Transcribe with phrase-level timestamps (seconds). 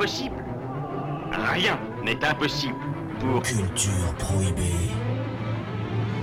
[0.00, 0.42] Impossible.
[1.30, 2.74] Rien n'est impossible
[3.20, 3.42] pour...
[3.42, 4.88] Culture prohibée.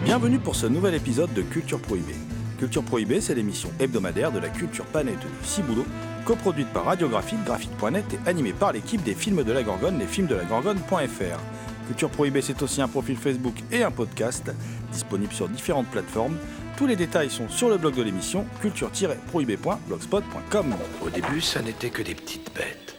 [0.04, 2.16] Bienvenue pour ce nouvel épisode de Culture Prohibée.
[2.58, 5.86] Culture Prohibée, c'est l'émission hebdomadaire de la culture panette du Ciboulot,
[6.26, 10.26] coproduite par Radiographite, Graphite.net et animée par l'équipe des films de la Gorgone, les films
[10.26, 11.40] de la Gorgone.fr.
[11.86, 14.52] Culture Prohibée, c'est aussi un profil Facebook et un podcast,
[14.92, 16.38] disponible sur différentes plateformes.
[16.78, 20.76] Tous les détails sont sur le blog de l'émission, culture-prohibée.blogspot.com.
[21.06, 22.97] Au début, ça n'était que des petites bêtes.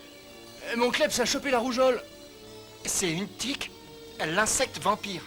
[0.78, 2.00] Mon Klebs a chopé la rougeole.
[2.84, 3.72] C'est une tique,
[4.24, 5.22] l'insecte vampire.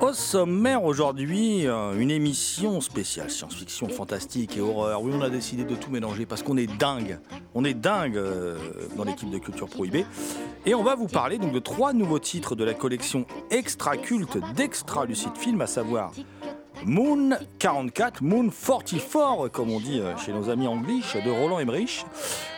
[0.00, 5.00] Au sommaire aujourd'hui, euh, une émission spéciale science-fiction, fantastique et horreur.
[5.02, 7.20] Oui, on a décidé de tout mélanger parce qu'on est dingue.
[7.54, 8.58] On est dingue euh,
[8.96, 10.06] dans l'équipe de Culture Prohibée.
[10.66, 14.38] Et on va vous parler donc de trois nouveaux titres de la collection extra culte
[14.56, 16.10] d'Extra Lucide Film, à savoir
[16.84, 22.04] Moon 44, Moon 44, comme on dit euh, chez nos amis anglais, de Roland Emmerich.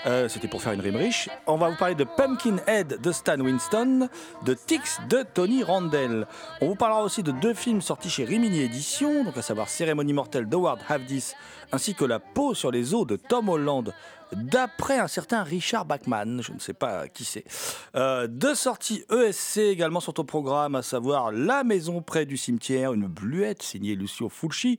[0.06, 1.28] Euh, C'était pour faire une Emmerich.
[1.46, 4.08] On va vous parler de Pumpkinhead de Stan Winston,
[4.44, 6.26] de Tix de Tony Randell.
[6.60, 10.12] On vous parlera aussi de deux films sortis chez Rimini Éditions, donc à savoir Cérémonie
[10.12, 11.34] mortelle d'Howard Havdis,
[11.72, 13.92] ainsi que La peau sur les os de Tom Holland
[14.32, 17.44] d'après un certain Richard Bachman, je ne sais pas qui c'est.
[17.96, 22.92] Euh, deux sorties ESC également sont au programme, à savoir La maison près du cimetière,
[22.92, 24.78] une bluette signée Lucio Fulci,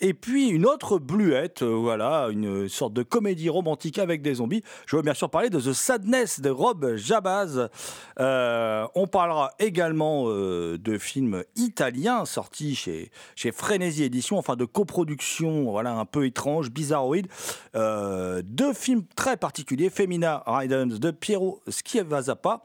[0.00, 4.62] et puis une autre bluette, euh, voilà, une sorte de comédie romantique avec des zombies.
[4.86, 7.68] Je veux bien sûr parler de The Sadness de Rob Jabaz.
[8.20, 15.70] Euh, on parlera également de films italiens sortis chez, chez Frénésie Édition, enfin de coproduction,
[15.70, 17.28] voilà, un peu étrange, bizarroïde.
[17.74, 22.62] Deux films très particuliers, Femina Ridens de Piero Schiavazappa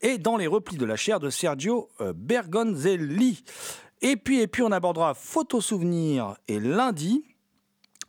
[0.00, 3.44] et Dans les replis de la chair de Sergio euh, Bergonzelli.
[4.00, 7.22] Et puis, et puis on abordera Photo Souvenir et lundi.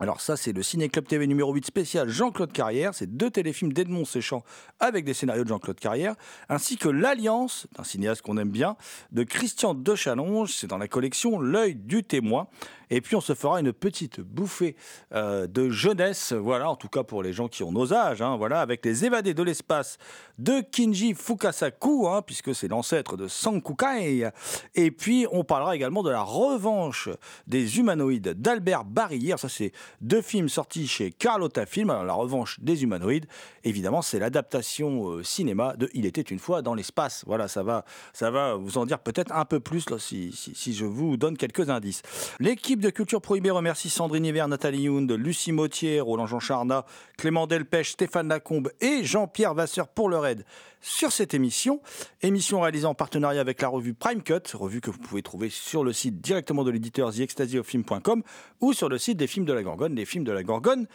[0.00, 2.94] Alors ça, c'est le Ciné Club TV numéro 8 spécial Jean-Claude Carrière.
[2.94, 4.42] C'est deux téléfilms d'Edmond Séchant
[4.80, 6.16] avec des scénarios de Jean-Claude Carrière,
[6.48, 8.76] ainsi que L'Alliance, d'un cinéaste qu'on aime bien,
[9.12, 10.52] de Christian Dechalonge.
[10.52, 12.48] C'est dans la collection L'œil du témoin.
[12.94, 14.76] Et puis on se fera une petite bouffée
[15.12, 18.36] euh, de jeunesse, voilà, en tout cas pour les gens qui ont nos âges, hein,
[18.36, 19.98] voilà, avec les évadés de l'espace
[20.38, 24.30] de Kinji Fukasaku, hein, puisque c'est l'ancêtre de Sankukai.
[24.76, 27.08] Et puis on parlera également de la revanche
[27.48, 29.40] des humanoïdes d'Albert Barrière.
[29.40, 31.88] Ça c'est deux films sortis chez Carlotta Film.
[31.88, 33.26] La revanche des humanoïdes,
[33.64, 37.24] évidemment, c'est l'adaptation euh, cinéma de Il était une fois dans l'espace.
[37.26, 40.84] Voilà, ça va, ça va vous en dire peut-être un peu plus si, si je
[40.84, 42.02] vous donne quelques indices.
[42.38, 46.84] L'équipe de Culture Prohibée remercie Sandrine Hiver, Nathalie Yound, Lucie Mautier, Roland Jean Charnat,
[47.16, 50.44] Clément Delpech, Stéphane Lacombe et Jean-Pierre Vasseur pour leur aide
[50.82, 51.80] sur cette émission.
[52.20, 55.82] Émission réalisée en partenariat avec la revue Prime Cut, revue que vous pouvez trouver sur
[55.82, 58.22] le site directement de l'éditeur TheExtasyOfFilm.com
[58.60, 60.88] ou sur le site des films de la Gorgone, des films de la Gorgone.fr.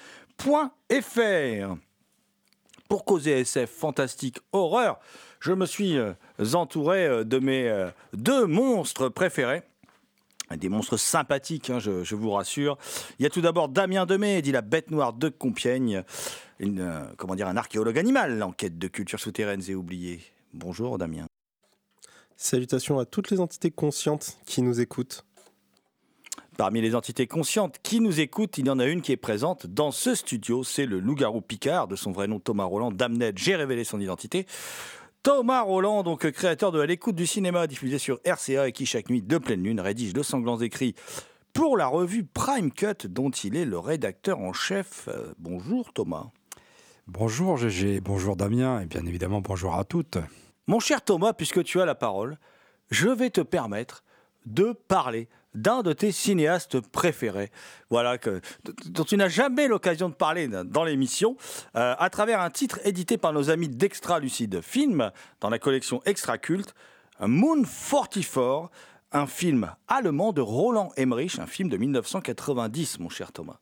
[2.88, 5.00] Pour causer SF, fantastique, horreur,
[5.40, 6.14] je me suis euh,
[6.54, 9.64] entouré euh, de mes euh, deux monstres préférés
[10.58, 12.78] des monstres sympathiques, hein, je, je, vous rassure.
[13.20, 16.04] Il y a tout d'abord Damien Demey, dit la bête noire de Compiègne,
[16.60, 20.22] une, euh, comment dire, un archéologue animal en quête de cultures souterraines et oubliées.
[20.54, 21.28] Bonjour Damien.
[22.36, 25.26] Salutations à toutes les entités conscientes qui nous écoutent.
[26.58, 29.66] Parmi les entités conscientes qui nous écoutent, il y en a une qui est présente
[29.66, 33.56] dans ce studio, c'est le loup-garou Picard, de son vrai nom Thomas Roland, Damned, j'ai
[33.56, 34.46] révélé son identité.
[35.22, 39.10] Thomas Roland, donc créateur de À l'écoute du cinéma, diffusé sur RCA et qui chaque
[39.10, 40.96] nuit de pleine lune rédige de sanglants écrits
[41.52, 45.10] pour la revue Prime Cut, dont il est le rédacteur en chef.
[45.10, 46.28] Euh, bonjour Thomas.
[47.06, 50.20] Bonjour GG, bonjour Damien et bien évidemment bonjour à toutes.
[50.68, 52.38] Mon cher Thomas, puisque tu as la parole,
[52.90, 54.06] je vais te permettre
[54.46, 57.52] de parler d'un de tes cinéastes préférés,
[57.90, 58.42] voilà, que,
[58.86, 61.36] dont tu n'as jamais l'occasion de parler dans l'émission,
[61.76, 65.12] euh, à travers un titre édité par nos amis d'Extra Lucide Film,
[65.42, 66.76] dans la collection Extra Culte,
[67.20, 68.70] Moon 44,
[69.12, 73.60] un film allemand de Roland Emmerich, un film de 1990, mon cher Thomas.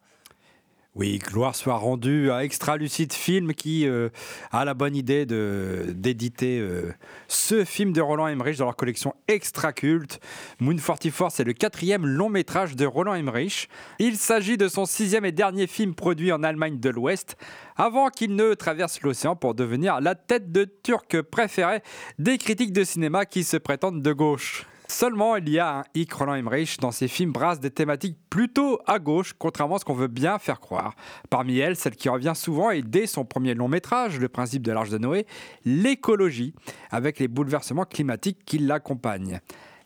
[0.97, 4.09] Oui, gloire soit rendue à Extra Lucide Film qui euh,
[4.49, 6.91] a la bonne idée d'éditer euh,
[7.27, 10.19] ce film de Roland Emmerich dans leur collection Extra Culte.
[10.59, 13.69] Moon 44, c'est le quatrième long métrage de Roland Emmerich.
[13.99, 17.37] Il s'agit de son sixième et dernier film produit en Allemagne de l'Ouest
[17.75, 21.83] avant qu'il ne traverse l'océan pour devenir la tête de turc préférée
[22.17, 24.65] des critiques de cinéma qui se prétendent de gauche.
[24.89, 28.79] Seulement, il y a un hic Roland Emmerich dans ses films brasse des thématiques plutôt
[28.87, 30.95] à gauche, contrairement à ce qu'on veut bien faire croire.
[31.29, 34.71] Parmi elles, celle qui revient souvent et dès son premier long métrage, Le principe de
[34.71, 35.27] l'Arche de Noé,
[35.65, 36.53] l'écologie,
[36.89, 39.41] avec les bouleversements climatiques qui l'accompagnent.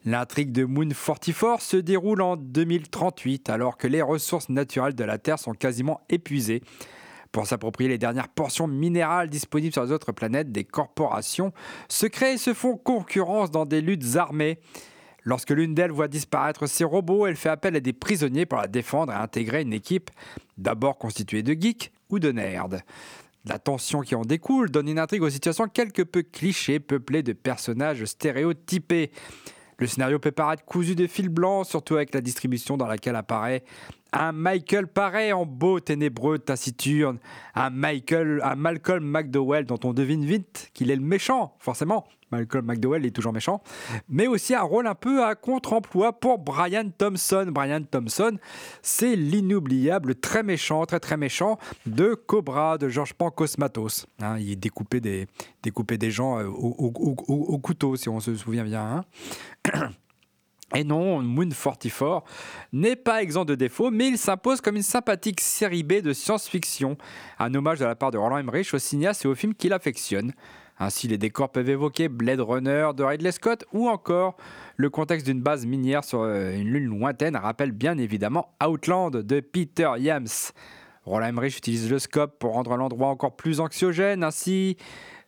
[0.06, 5.18] L'intrigue de Moon 44 se déroule en 2038, alors que les ressources naturelles de la
[5.18, 6.62] Terre sont quasiment épuisées.
[7.32, 11.54] Pour s'approprier les dernières portions minérales disponibles sur les autres planètes, des corporations
[11.88, 14.60] se créent et se font concurrence dans des luttes armées.
[15.24, 18.68] Lorsque l'une d'elles voit disparaître ses robots, elle fait appel à des prisonniers pour la
[18.68, 20.10] défendre et intégrer une équipe
[20.58, 22.82] d'abord constituée de geeks ou de nerds.
[23.46, 27.34] La tension qui en découle donne une intrigue aux situations quelque peu clichés, peuplées de
[27.34, 29.12] personnages stéréotypés.
[29.78, 33.64] Le scénario peut paraître cousu de fil blanc, surtout avec la distribution dans laquelle apparaît
[34.14, 37.20] un Michael Paré en beau ténébreux taciturne,
[37.56, 42.06] un Michael, un Malcolm McDowell dont on devine vite qu'il est le méchant, forcément.
[42.32, 43.62] Malcolm McDowell est toujours méchant,
[44.10, 47.48] mais aussi un rôle un peu à contre-emploi pour Brian Thompson.
[47.50, 48.38] Brian Thompson,
[48.82, 54.06] c'est l'inoubliable très méchant, très très méchant de Cobra de Georges Pancosmatos.
[54.22, 55.28] Hein, il découpait des,
[56.12, 59.04] gens euh, au, au, au, au, couteau, si on se souvient bien.
[59.74, 59.90] Hein.
[60.74, 62.24] Et non, Moon 44
[62.72, 66.98] n'est pas exempt de défauts, mais il s'impose comme une sympathique série B de science-fiction,
[67.40, 70.34] un hommage de la part de Roland Emmerich au cinéaste et aux films qu'il affectionne.
[70.82, 74.36] Ainsi, les décors peuvent évoquer Blade Runner de Ridley Scott ou encore
[74.78, 79.40] le contexte d'une base minière sur euh, une lune lointaine rappelle bien évidemment Outland de
[79.42, 80.26] Peter Yams.
[81.06, 84.76] Roland Emmerich utilise le scope pour rendre l'endroit encore plus anxiogène, ainsi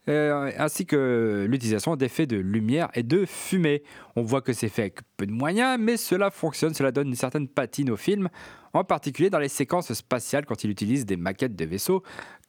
[0.10, 3.84] euh, ainsi que l'utilisation d'effets de lumière et de fumée.
[4.16, 7.16] On voit que c'est fait avec peu de moyens, mais cela fonctionne, cela donne une
[7.16, 8.28] certaine patine au film,
[8.74, 12.04] en particulier dans les séquences spatiales quand il utilise des maquettes de vaisseaux,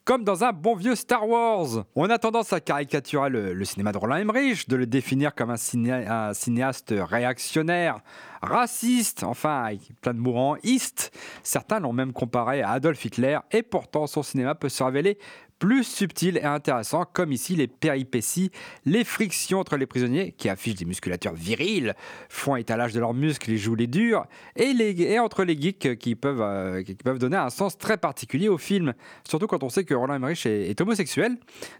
[0.04, 1.84] comme dans un bon vieux Star Wars.
[1.94, 5.56] On a tendance à caricaturer le, cinéma de Roland Emmerich, de le définir comme un,
[5.56, 8.00] ciné un cinéaste réactionnaire,
[8.42, 9.70] raciste, enfin
[10.02, 11.10] plein de east.
[11.42, 15.18] Certains l'ont même comparé à Adolf Hitler, et pourtant son cinéma peut se révéler
[15.58, 18.50] plus subtil et intéressant, comme ici les péripéties,
[18.84, 21.94] les frictions entre les prisonniers qui affichent des musculatures viriles,
[22.28, 26.42] font étalage de leurs muscles et jouent les durs, et, entre les geeks qui peuvent,
[26.42, 28.94] euh, qui peuvent donner un sens très particulier au film,
[29.28, 31.36] surtout quand on sait que Roland Emmerich est, est homosexuel.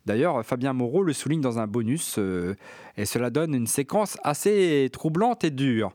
[0.07, 2.55] D'ailleurs, Fabien Moreau le souligne dans un bonus, euh,
[2.97, 5.93] et cela donne une séquence assez troublante et dure.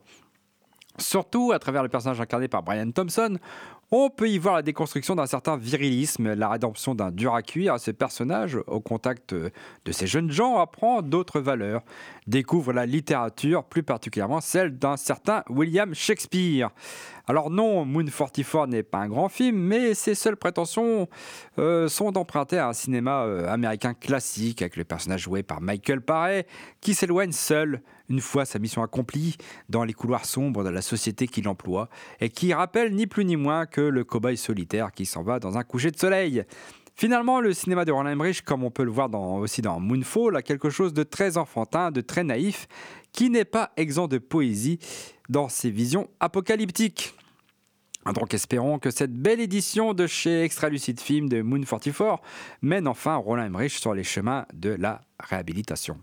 [0.98, 3.38] Surtout à travers le personnage incarné par Brian Thompson,
[3.92, 7.80] on peut y voir la déconstruction d'un certain virilisme, la rédemption d'un dur à cuire.
[7.80, 11.82] Ce personnage, au contact de ces jeunes gens, apprend d'autres valeurs,
[12.26, 16.70] découvre la littérature, plus particulièrement celle d'un certain William Shakespeare.
[17.30, 21.08] Alors non, Moon 44 n'est pas un grand film, mais ses seules prétentions
[21.60, 26.00] euh, sont d'emprunter à un cinéma euh, américain classique, avec le personnage joué par Michael
[26.00, 26.44] Paré,
[26.80, 29.36] qui s'éloigne seul, une fois sa mission accomplie,
[29.68, 31.88] dans les couloirs sombres de la société qu'il emploie,
[32.20, 35.56] et qui rappelle ni plus ni moins que le cow-boy solitaire qui s'en va dans
[35.56, 36.42] un coucher de soleil.
[36.96, 40.42] Finalement, le cinéma de Roland Emmerich, comme on peut le voir aussi dans Moonfall, a
[40.42, 42.66] quelque chose de très enfantin, de très naïf,
[43.12, 44.80] qui n'est pas exempt de poésie
[45.28, 47.14] dans ses visions apocalyptiques.
[48.06, 52.22] Donc espérons que cette belle édition de chez Extra Lucid Film de Moon 44
[52.62, 55.98] mène enfin Roland Emmerich sur les chemins de la réhabilitation.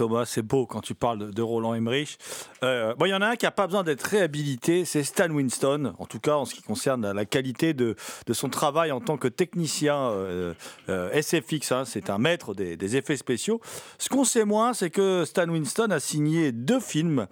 [0.00, 2.16] Thomas, c'est beau quand tu parles de, Roland Emmerich.
[2.62, 5.28] Euh, bon, il y en a un qui n'a pas besoin d'être réhabilité, c'est Stan
[5.28, 9.00] Winston, en tout cas en ce qui concerne la qualité de, de son travail en
[9.00, 10.54] tant que technicien euh,
[10.88, 11.72] euh, SFX.
[11.72, 13.60] Hein, c'est un maître des, effets spéciaux.
[13.98, 17.26] Ce qu'on sait moins, c'est que Stan Winston a signé deux films.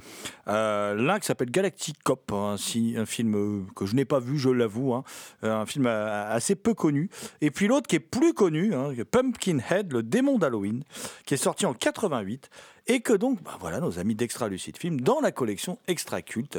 [0.46, 4.92] L'un qui s'appelle Galactic Cop, un, un film que je n'ai pas vu, je l'avoue,
[4.92, 5.04] hein,
[5.42, 7.08] un film assez peu connu.
[7.40, 10.84] Et puis l'autre qui est plus connu, hein, Pumpkinhead, le démon d'Halloween,
[11.24, 12.50] qui est sorti en 88
[12.88, 16.58] et que donc, bah voilà, nos amis d'Extra Lucid Film, dans la collection Extra Culte,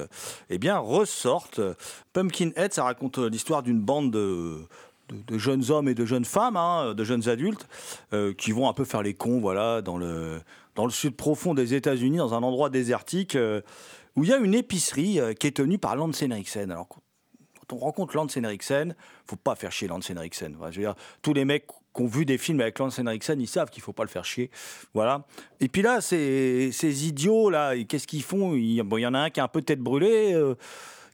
[0.49, 1.59] eh bien, ressortent.
[2.13, 4.67] Pumpkinhead, ça raconte l'histoire d'une bande de,
[5.31, 7.67] jeunes hommes et de jeunes femmes, hein, de jeunes adultes,
[8.13, 10.39] euh, qui vont un peu faire les cons, voilà, dans le,
[10.75, 13.61] dans le sud profond des États-Unis, dans un endroit désertique, euh,
[14.15, 16.69] où il y a une épicerie euh, qui est tenue par Lance Henriksen.
[16.69, 20.55] Alors, quand on rencontre Lance Henriksen, faut pas faire chier Lance Henriksen.
[20.59, 23.47] Je veux dire, tous les mecs qui ont vu des films avec Lance Henriksen, ils
[23.47, 24.51] savent qu'il faut pas le faire chier.
[24.93, 25.25] Voilà.
[25.59, 28.55] Et puis là, ces, ces idiots là, qu'est-ce qu'ils font?
[28.55, 30.33] Il, y en a un qui a un peu tête brûlée.
[30.33, 30.55] Euh,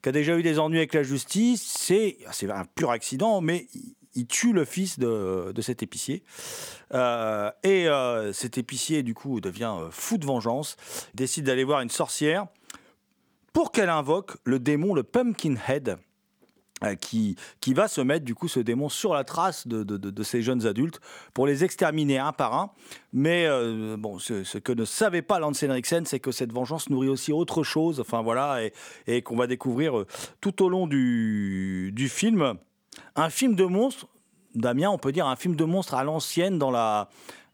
[0.01, 1.63] qui a déjà eu des ennuis avec la justice.
[1.79, 3.67] C'est c'est un pur accident, mais
[4.13, 6.24] il- tue le fils de, de cet épicier.
[6.94, 10.77] Euh, et euh, cet épicier, du coup, devient fou de vengeance,
[11.15, 12.46] décide d'aller voir une sorcière
[13.51, 15.98] pour qu'elle invoque le démon, le Pumpkinhead,
[17.00, 20.24] qui, qui va se mettre, du coup, ce démon sur la trace de, de- de-
[20.24, 21.00] ces jeunes adultes
[21.34, 22.72] pour les exterminer un par un.
[23.13, 26.89] Mais euh, bon, ce, ce que ne savait pas Lance Henriksen, c'est que cette vengeance
[26.89, 28.74] nourrit aussi autre chose, enfin voilà, et,
[29.08, 30.08] et qu'on va découvrir euh,
[30.41, 32.55] tout au long du, du film.
[33.15, 34.08] Un film de monstre,
[34.53, 37.10] Damien, on peut dire un film de monstre à l'ancienne dans la,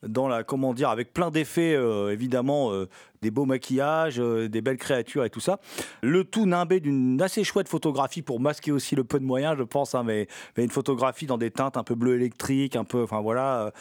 [0.07, 2.87] dans la, comment dire, avec plein d'effets, euh, évidemment, euh,
[3.21, 5.59] des beaux maquillages, euh, des belles créatures et tout ça.
[6.01, 9.63] Le tout nimbé d'une assez chouette photographie pour masquer aussi le peu de moyens, je
[9.63, 10.27] pense, hein, mais,
[10.57, 13.71] une photographie dans des teintes un peu bleu électrique, un peu, enfin voilà,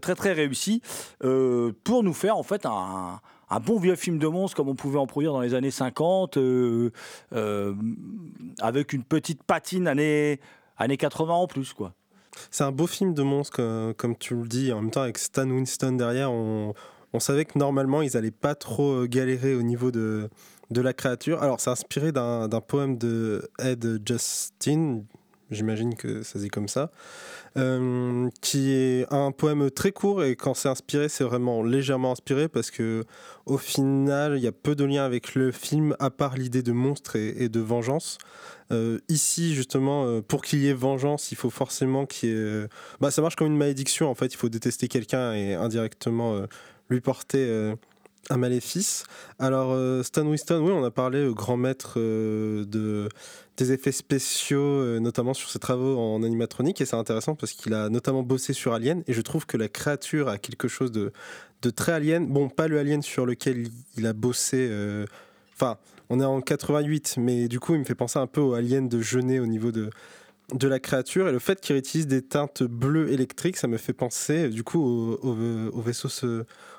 [0.00, 0.80] très très réussi,
[1.24, 3.20] euh, pour nous faire en fait un,
[3.62, 6.90] bon vieux film de monstre comme on pouvait en produire dans les années 50, euh,
[7.34, 7.74] euh,
[8.60, 10.40] avec une petite patine années,
[10.76, 11.92] années 80 en plus, quoi.
[12.50, 14.72] C'est un beau film de monstre, comme, tu le dis.
[14.72, 16.74] En même temps, avec Stan Winston derrière, on,
[17.18, 20.30] savait que normalement, ils allaient pas trop euh, galérer au niveau de,
[20.70, 21.42] de la créature.
[21.42, 25.02] Alors, c'est inspiré d'un poème de Ed Justin,
[25.50, 26.90] j'imagine que ça se dit comme ça,
[27.56, 32.48] euh, qui est un poème très court et quand c'est inspiré, c'est vraiment légèrement inspiré
[32.48, 33.04] parce que
[33.46, 36.72] au final, il y a peu de liens avec le film à part l'idée de
[36.72, 38.18] monstre et de vengeance.
[38.72, 42.36] Euh, ici, justement, euh, pour qu'il y ait vengeance, il faut forcément qu'il y ait.
[42.36, 42.68] euh,
[43.00, 44.32] Bah, ça marche comme une malédiction, en fait.
[44.32, 46.42] Il faut détester quelqu'un et indirectement
[46.88, 47.74] lui porter
[48.30, 49.04] un maléfice.
[49.38, 53.08] Alors, Stan Winston, oui, on a parlé, grand maître de,
[53.56, 56.80] des effets spéciaux, notamment sur ses travaux en animatronique.
[56.80, 59.02] Et c'est intéressant parce qu'il a notamment bossé sur Alien.
[59.06, 61.12] Et je trouve que la créature a quelque chose de,
[61.62, 62.26] de très alien.
[62.26, 64.70] Bon, pas le alien sur lequel il, a bossé.
[65.54, 65.78] Enfin,
[66.10, 68.88] on est en 88, mais du coup, il me fait penser un peu au alien
[68.88, 69.90] de Genet au niveau de,
[70.52, 71.28] de la créature.
[71.28, 74.80] Et le fait qu'il utilise des teintes bleues électriques, ça me fait penser du coup
[74.80, 76.08] au, au- au vaisseau,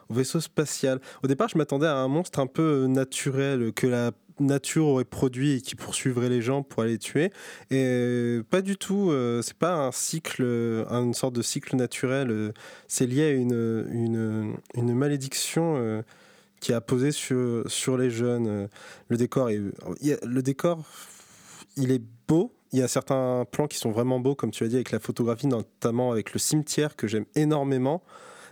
[0.09, 0.99] au spatial.
[1.23, 5.53] Au départ, je m'attendais à un monstre un peu naturel que la nature aurait produit
[5.57, 7.31] et qui poursuivrait les gens pour aller tuer.
[7.69, 9.11] Et pas du tout.
[9.11, 12.31] euh, c'est pas un cycle, euh, une sorte de cycle naturel.
[12.31, 12.51] euh,
[12.87, 15.75] c'est lié à une, une, malédiction.
[15.77, 16.01] euh,
[16.61, 18.47] qui a posé sur, sur les jeunes.
[18.47, 18.67] euh,
[19.09, 20.85] Le décor, le décor,
[21.75, 22.53] il est beau.
[22.71, 24.99] Il y a certains plans qui sont vraiment beaux, comme tu as dit, avec la
[24.99, 28.01] photographie, notamment avec le cimetière que j'aime énormément.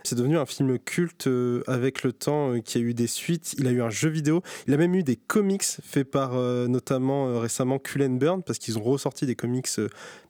[0.04, 3.54] C'est devenu un film culte euh, avec le temps, euh, qui a eu des suites.
[3.58, 4.42] Il a eu un jeu vidéo.
[4.66, 8.78] Il a même eu des comics faits par euh, notamment récemment Cullen Burn, parce qu'ils
[8.78, 9.68] ont ressorti des comics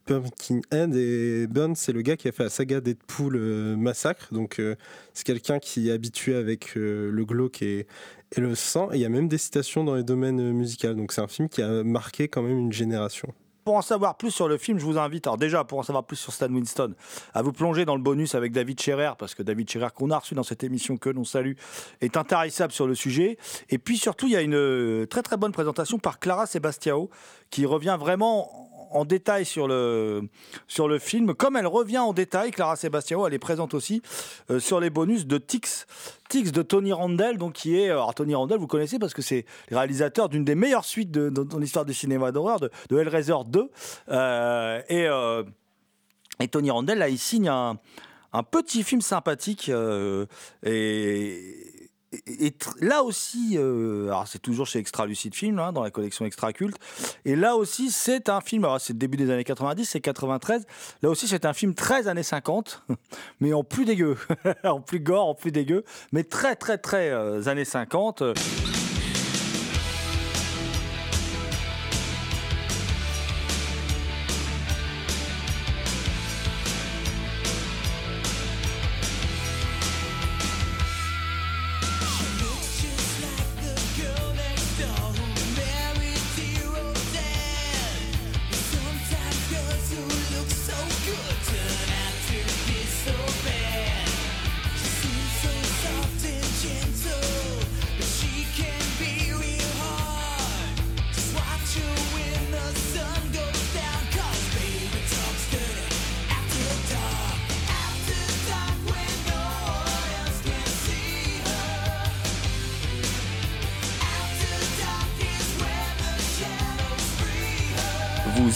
[0.05, 0.95] Pumpkinhead.
[0.95, 3.37] Et Burn, c'est le gars qui a fait la saga Deadpool
[3.77, 4.33] Massacre.
[4.33, 4.61] Donc
[5.13, 7.87] c'est quelqu'un qui est habitué avec le glauque et,
[8.35, 8.91] et le sang.
[8.91, 10.93] Et il y a même des citations dans les domaines musicaux.
[10.93, 13.33] Donc c'est un film qui a marqué quand même une génération.
[13.63, 16.03] Pour en savoir plus sur le film, je vous invite, alors déjà pour en savoir
[16.03, 16.95] plus sur Stan Winston,
[17.35, 20.17] à vous plonger dans le bonus avec David Scherer, parce que David Scherer, qu'on a
[20.17, 21.53] reçu dans cette émission que l'on salue,
[22.01, 23.37] est intarissable sur le sujet.
[23.69, 27.11] Et puis surtout, il y a une euh, très très bonne présentation par Clara Sebastiao,
[27.51, 30.23] qui revient vraiment en détail sur le,
[30.67, 31.33] sur le film.
[31.33, 34.01] Comme elle revient en détail, Clara Sebastiao, elle est présente aussi
[34.49, 35.85] euh, sur les bonus de Tix.
[36.29, 37.89] Tix de Tony Randall, donc qui est.
[37.89, 41.29] Alors, Tony Randall, vous connaissez parce que c'est le réalisateur d'une des meilleures suites de,
[41.29, 43.69] dans, l'histoire du cinéma d'horreur, de, de Hellraiser 2.
[44.09, 45.43] Euh, et, euh,
[46.39, 47.79] et Tony Randall, là, il signe un,
[48.33, 49.69] un petit film sympathique.
[49.69, 50.25] euh,
[50.63, 51.70] et.
[52.27, 56.25] Et- là aussi, euh, alors c'est toujours chez Extra Lucide Film, hein, dans la collection
[56.25, 56.77] Extra Culte.
[57.25, 60.65] Et là aussi, c'est un film, alors c'est le début des années 90, c'est 93.
[61.01, 62.83] Là aussi, c'est un film très années 50,
[63.39, 64.17] mais en plus dégueu,
[64.63, 68.23] en plus gore, en plus dégueu, mais très, très, très euh, années 50.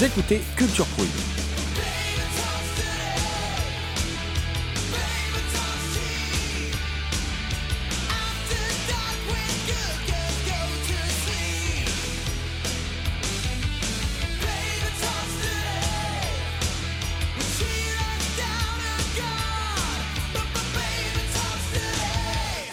[0.01, 1.13] Écoutez Culture Prohibée.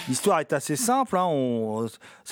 [0.09, 1.29] L'histoire est assez simple, hein,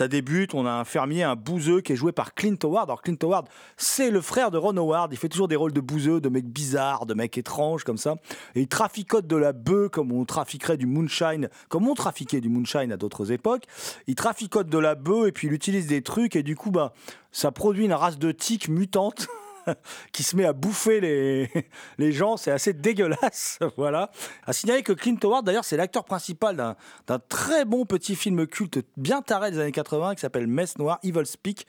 [0.00, 2.88] ça débute, on a un fermier, un bouseux qui est joué par Clint Howard.
[2.88, 5.12] Alors Clint Howard, c'est le frère de Ron Howard.
[5.12, 8.14] Il fait toujours des rôles de bouseux, de mecs bizarres, de mecs étranges comme ça.
[8.54, 12.48] Et il traficote de la bœuf comme on trafiquerait du moonshine, comme on trafiquait du
[12.48, 13.64] moonshine à d'autres époques.
[14.06, 16.94] Il traficote de la bœuf et puis il utilise des trucs et du coup, bah,
[17.30, 19.28] ça produit une race de tiques mutantes.
[20.12, 21.50] qui se met à bouffer les,
[21.98, 24.10] les gens, c'est assez dégueulasse, voilà.
[24.46, 26.56] À signaler que Clint Howard, d'ailleurs, c'est l'acteur principal
[27.06, 30.98] d'un très bon petit film culte bien taré des années 80 qui s'appelle Messe Noire,
[31.02, 31.66] Evil Speak.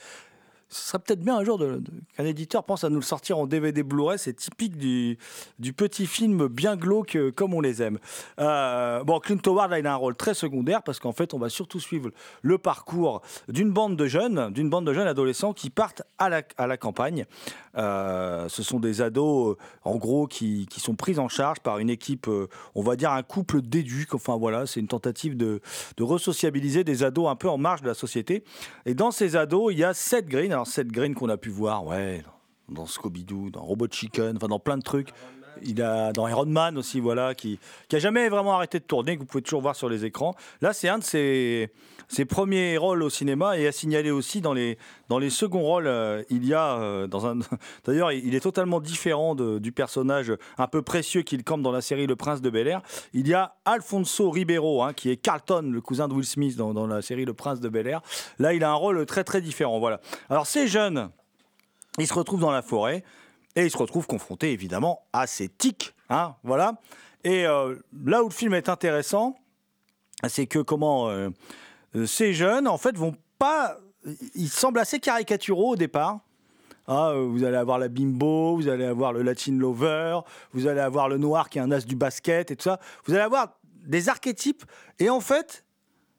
[0.71, 1.61] Ce serait peut-être bien un jour
[2.15, 4.17] qu'un éditeur pense à nous le sortir en DVD Blu-ray.
[4.17, 5.17] C'est typique du,
[5.59, 7.99] du petit film bien glauque euh, comme on les aime.
[8.39, 11.39] Euh, bon, Clint Howard, là, il a un rôle très secondaire parce qu'en fait, on
[11.39, 12.11] va surtout suivre
[12.41, 16.41] le parcours d'une bande de jeunes, d'une bande de jeunes adolescents qui partent à la,
[16.57, 17.25] à la campagne.
[17.77, 21.89] Euh, ce sont des ados, en gros, qui, qui sont pris en charge par une
[21.89, 22.29] équipe,
[22.75, 24.13] on va dire un couple d'éducs.
[24.13, 25.59] Enfin voilà, c'est une tentative de,
[25.97, 28.45] de resociabiliser des ados un peu en marge de la société.
[28.85, 30.60] Et dans ces ados, il y a Seth Green.
[30.65, 32.23] Seth Green qu'on a pu voir, ouais,
[32.69, 35.09] dans Scooby-Doo, dans Robot Chicken, enfin dans plein de trucs.
[35.63, 39.15] Il a dans Iron Man aussi, voilà, qui, qui a jamais vraiment arrêté de tourner,
[39.15, 40.35] que vous pouvez toujours voir sur les écrans.
[40.61, 41.71] Là, c'est un de ses,
[42.07, 44.77] ses premiers rôles au cinéma et à signaler aussi dans les,
[45.07, 47.39] dans les seconds rôles, euh, il y a euh, dans un.
[47.85, 52.07] D'ailleurs, il est totalement différent du personnage un peu précieux qu'il campe dans la série
[52.07, 52.81] Le Prince de Bel Air.
[53.13, 56.73] Il y a Alfonso Ribeiro, hein, qui est Carlton, le cousin de Will Smith dans,
[56.73, 58.01] dans la série Le Prince de Bel Air.
[58.39, 59.79] Là, il a un rôle très très différent.
[59.79, 60.01] Voilà.
[60.29, 61.09] Alors, ces jeunes,
[61.97, 63.03] ils se retrouvent dans la forêt
[63.55, 65.93] et ils se retrouvent confrontés évidemment à ces tics.
[66.09, 66.75] Hein, voilà.
[67.23, 69.35] Et euh, là où le film est intéressant,
[70.27, 71.29] c'est que comment euh,
[71.95, 73.77] euh, ces jeunes, en fait, vont pas.
[74.35, 76.19] Ils semblent assez caricaturaux au départ.
[76.87, 80.19] Ah, vous allez avoir la bimbo, vous allez avoir le Latin lover,
[80.51, 82.79] vous allez avoir le noir qui est un as du basket et tout ça.
[83.05, 84.63] Vous allez avoir des archétypes.
[84.99, 85.63] Et en fait,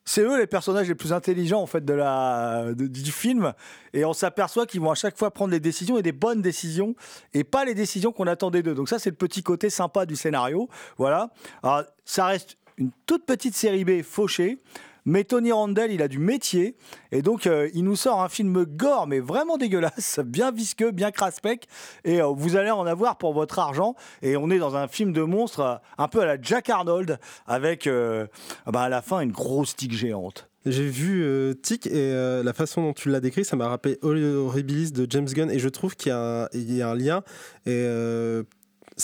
[0.04, 3.52] c'est eux les personnages les plus intelligents en fait de la du film
[3.92, 6.94] et on s'aperçoit qu'ils vont à chaque fois prendre des décisions et des bonnes décisions
[7.34, 8.74] et pas les décisions qu'on attendait d'eux.
[8.74, 10.68] Donc ça c'est le petit côté sympa du scénario.
[10.98, 11.30] Voilà.
[11.62, 14.58] Alors, ça reste une toute petite série B fauchée.
[15.04, 16.76] Mais Tony Randall, il a du métier
[17.10, 21.10] et donc euh, il nous sort un film gore mais vraiment dégueulasse, bien visqueux, bien
[21.10, 21.66] craspec
[22.04, 25.12] et euh, vous allez en avoir pour votre argent et on est dans un film
[25.12, 29.32] de monstre euh, un peu à la Jack Arnold avec bah, à la fin une
[29.32, 30.48] grosse tique géante.
[30.64, 32.12] J'ai vu euh, Tic et
[32.44, 35.68] la façon dont tu l'as décrit, ça m'a rappelé Horribilis de James Gunn et je
[35.68, 36.48] trouve qu'il y, a
[36.88, 37.22] un- lien.
[37.66, 37.84] Et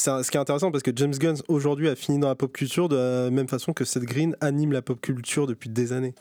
[0.07, 2.53] un- ce qui est intéressant parce que James Gunn aujourd'hui a fini dans la pop
[2.53, 6.15] culture de la même façon que Seth Green anime la pop culture depuis des années.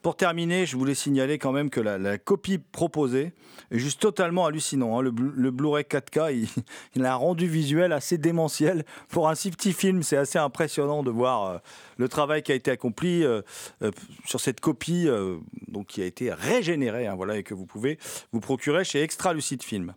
[0.00, 3.32] Pour terminer, je voulais signaler quand même que la, copie proposée
[3.72, 4.96] est juste totalement hallucinant.
[4.96, 5.02] hein.
[5.02, 6.48] Le, Blu- le Blu-ray 4K, il,
[6.94, 8.84] il a un rendu visuel assez démentiel.
[9.08, 11.58] Pour un si petit film, c'est assez impressionnant de voir euh,
[11.96, 13.42] le travail qui a été accompli euh,
[13.82, 13.90] euh,
[14.24, 15.08] sur cette copie
[15.66, 17.98] donc, qui a été régénérée hein, voilà, et que vous pouvez
[18.32, 19.94] vous procurer chez Extra Lucide Film.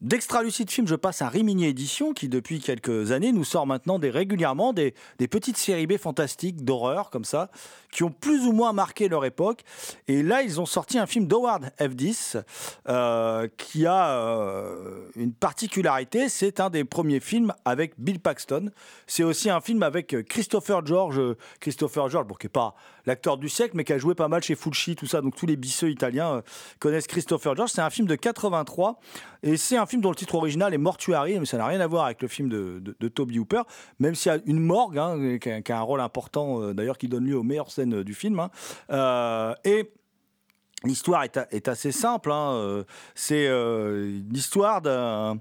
[0.00, 3.98] D'Extra Lucide Film, je passe à Rimini Édition qui, depuis quelques années, nous sort maintenant
[3.98, 4.94] des, régulièrement des,
[5.30, 7.50] petites séries B fantastiques d'horreur comme ça,
[7.92, 9.60] qui ont plus ou moins marqué leur époque.
[10.08, 12.42] Et là, ils ont sorti un film d'Howard F10
[12.88, 16.30] euh, qui a euh, une particularité.
[16.30, 18.70] C'est un des premiers films avec Bill Paxton.
[19.06, 21.20] C'est aussi un film avec Christopher George.
[21.60, 22.74] Christopher George, bon, qui n'est pas
[23.06, 25.20] l'acteur du siècle, mais qui a joué pas mal chez Fulci, tout ça.
[25.20, 26.42] Donc tous les bisseux italiens euh,
[26.78, 27.70] connaissent Christopher George.
[27.70, 28.98] C'est un film de 83
[29.42, 31.86] et c'est un film dont le titre original est Mortuary, mais ça n'a rien à
[31.86, 33.62] voir avec le film de, de, Toby Hooper,
[33.98, 37.08] même s'il y a une morgue hein, qui, a, un rôle important euh, d'ailleurs qui
[37.08, 38.38] donne lieu aux meilleures scènes du film.
[38.38, 38.50] Hein.
[38.90, 39.90] Euh, et
[40.84, 42.30] l'histoire est, assez simple.
[42.30, 42.84] Hein.
[43.14, 45.40] C'est euh, l'histoire d'un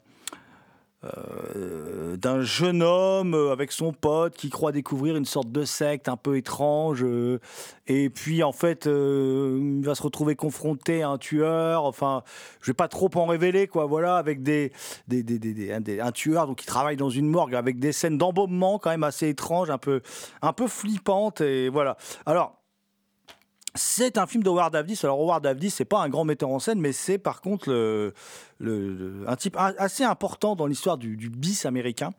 [1.06, 6.18] euh, d'un jeune homme avec son pote qui croit découvrir une sorte de secte un
[6.18, 7.40] peu étrange euh,
[7.88, 11.86] et puis en fait euh, il va se retrouver confronté à un tueur.
[11.86, 12.24] Enfin
[12.62, 14.74] je vais pas trop en révéler quoi voilà avec des,
[15.08, 18.18] des, des, des un, un, tueur donc qui travaille dans une morgue avec des scènes
[18.18, 20.02] d'embaumement quand même assez étranges un peu
[20.42, 21.96] un peu flippantes et voilà.
[22.26, 22.59] Alors
[23.76, 25.00] c'est un film d'Howard Avdis.
[25.04, 28.14] Alors Howard Avdis, c'est pas un grand metteur en scène, mais c'est par contre
[28.62, 32.12] un type assez important dans l'histoire du, du, bis américain,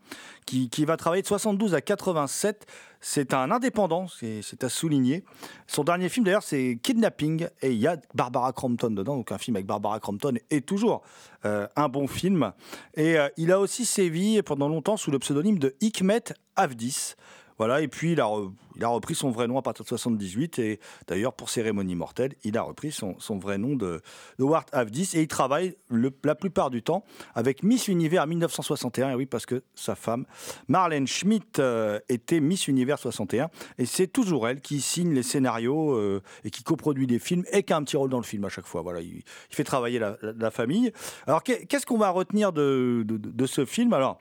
[0.46, 2.66] qui, qui, va travailler de 72 à 87.
[3.00, 5.24] C'est un indépendant, c'est à souligner.
[5.66, 9.38] Son dernier film d'ailleurs, c'est Kidnapping, et il y a Barbara Crampton dedans, donc un
[9.38, 11.02] film avec Barbara Crampton est toujours
[11.44, 12.52] euh, un bon film.
[12.94, 16.24] Et euh, il a aussi sévi pendant longtemps sous le pseudonyme de Hikmet
[16.56, 17.14] Avdis.
[17.60, 20.58] Voilà, et puis il a, repris son vrai nom à partir de 78.
[20.60, 24.00] Et d'ailleurs, pour Cérémonie mortelle, il a repris son, vrai nom de,
[24.38, 25.10] de Ward Avdis.
[25.12, 29.10] Et il travaille le- la plupart du temps avec Miss Univers 1961.
[29.10, 30.24] Et oui, parce que sa femme,
[30.68, 33.50] Marlène Schmidt, euh, était Miss Univers 61.
[33.76, 37.62] Et c'est toujours elle qui signe les scénarios euh, et qui coproduit des films et
[37.62, 38.80] qui a un petit rôle dans le film à chaque fois.
[38.80, 40.92] Voilà, il, fait travailler la, famille.
[41.26, 43.04] Alors, qu'est- qu'est-ce qu'on va retenir de
[43.44, 43.92] ce film?
[43.92, 44.18] Alors,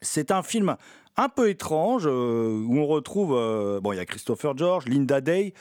[0.00, 0.76] c'est un film
[1.18, 5.20] un peu étrange euh, où on retrouve, euh, bon, il y a Christopher George, Linda
[5.20, 5.52] Day,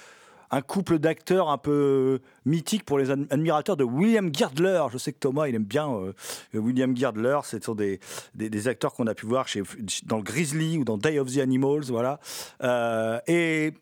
[0.51, 4.83] un couple d'acteurs un peu mythique pour les ad- admirateurs de William Girdler.
[4.93, 6.13] Je sais que Thomas, il aime bien euh,
[6.53, 7.39] William Girdler.
[7.43, 7.99] Ce sont des,
[8.67, 9.63] acteurs qu'on a pu voir chez,
[10.05, 12.19] dans le Grizzly ou dans Day of the Animals, voilà.
[13.27, 13.73] Et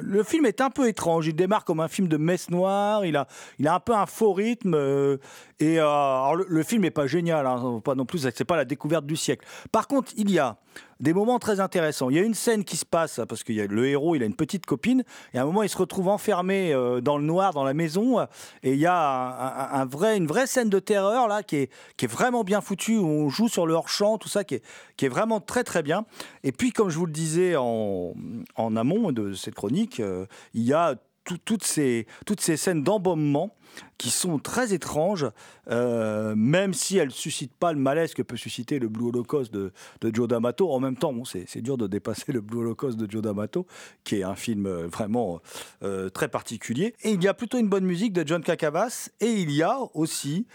[0.00, 1.26] le film est un peu étrange.
[1.26, 3.04] Il démarre comme un film de messe noire.
[3.04, 3.26] Il a,
[3.58, 4.74] il a un peu un faux rythme.
[4.74, 5.16] euh,
[5.58, 7.46] et euh, le film n'est pas génial.
[7.46, 8.18] hein, pas non plus.
[8.34, 9.46] C'est pas la découverte du siècle.
[9.72, 10.56] Par contre, il y a
[11.00, 12.10] des moments très intéressants.
[12.10, 14.34] Il y a une scène qui se passe parce que le héros, il a une
[14.34, 15.04] petite copine.
[15.32, 18.20] Et à un moment, il se retrouve enfermé euh, dans le noir, dans la maison.
[18.62, 22.44] Et il y a un, vrai, une vraie scène de terreur là qui est, vraiment
[22.44, 22.96] bien foutue.
[22.96, 24.62] Où on joue sur le hors-champ, tout ça, qui est,
[24.96, 26.04] qui est vraiment très très bien.
[26.42, 28.14] Et puis, comme je vous le disais en,
[28.56, 30.96] en amont de cette chronique, euh, il y a
[31.28, 33.54] tout- toutes, ces, toutes ces scènes d'embaumement
[33.98, 35.26] qui sont très étranges,
[35.70, 39.52] euh, même si elles ne suscitent pas le malaise que peut susciter le Blue Holocaust
[39.52, 40.70] de, de Joe D'Amato.
[40.72, 43.66] En même temps, bon, c'est dur de dépasser le Blue Holocaust de Joe D'Amato,
[44.04, 45.40] qui est un film euh, vraiment
[45.82, 46.94] euh, très particulier.
[47.02, 49.78] Et il y a plutôt une bonne musique de John Kakavas, et il y a
[49.94, 50.46] aussi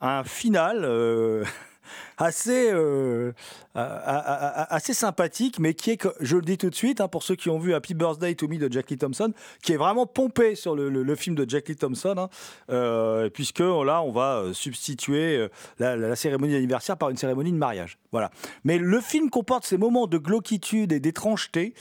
[0.00, 0.84] un final
[2.18, 3.32] assez, euh,
[3.74, 7.50] assez sympathique, mais qui est, je le dis tout de suite, hein, pour ceux qui
[7.50, 11.14] ont vu Happy Birthday to Me de Jackie Thompson, qui est vraiment pompé sur le,
[11.14, 12.28] film de Jackie Thompson, hein,
[12.70, 15.48] euh, puisque là, on va euh, substituer
[15.78, 17.98] la, cérémonie d'anniversaire par une cérémonie de mariage.
[18.12, 18.30] Voilà.
[18.64, 21.74] Mais le film comporte ces moments de glauquitude et d'étrangeté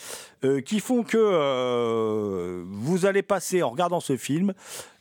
[0.66, 4.54] qui font que vous allez passer, en regardant ce film,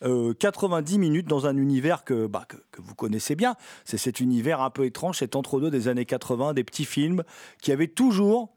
[0.05, 3.55] euh, 90 minutes dans un univers bah, que vous connaissez bien.
[3.85, 7.23] C'est cet univers un peu étrange, cet entre-deux des années 80, des petits films
[7.63, 8.49] qui avaient toujours,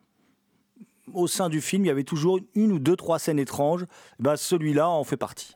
[1.14, 3.86] au sein du film, il y avait toujours une ou deux, trois scènes étranges.
[4.18, 5.54] Bah, Celui-là en fait partie.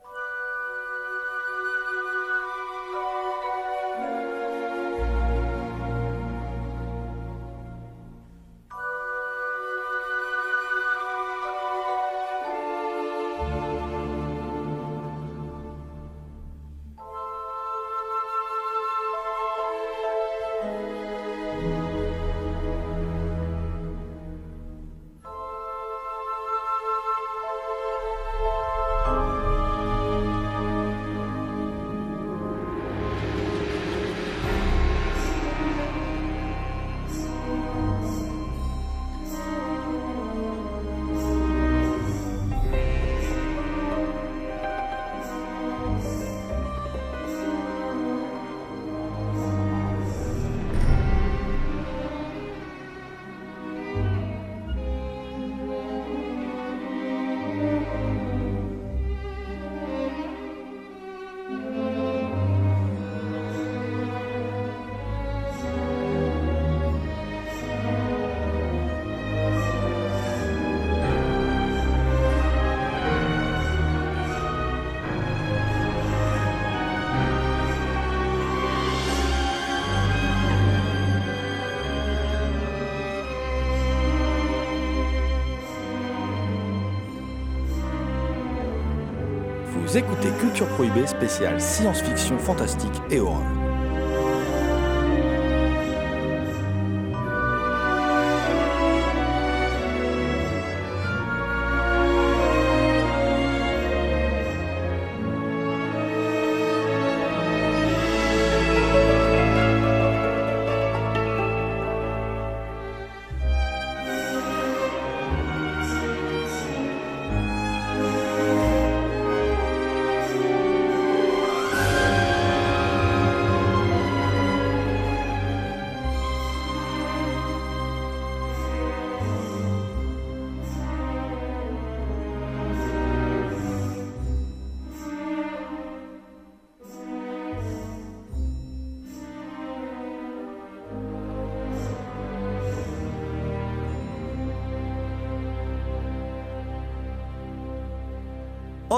[89.90, 93.59] Vous écoutez Culture Prohibée spéciale science-fiction, fantastique et horreur.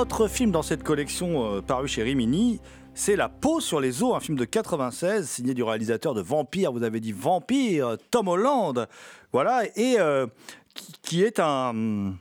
[0.01, 2.59] Autre film dans cette collection euh, paru chez Rimini,
[2.95, 6.71] c'est La peau sur les os, un film de 96 signé du réalisateur de Vampire,
[6.71, 8.87] vous avez dit Vampire, Tom Holland.
[9.31, 10.25] Voilà, et euh,
[11.03, 12.15] qui, est un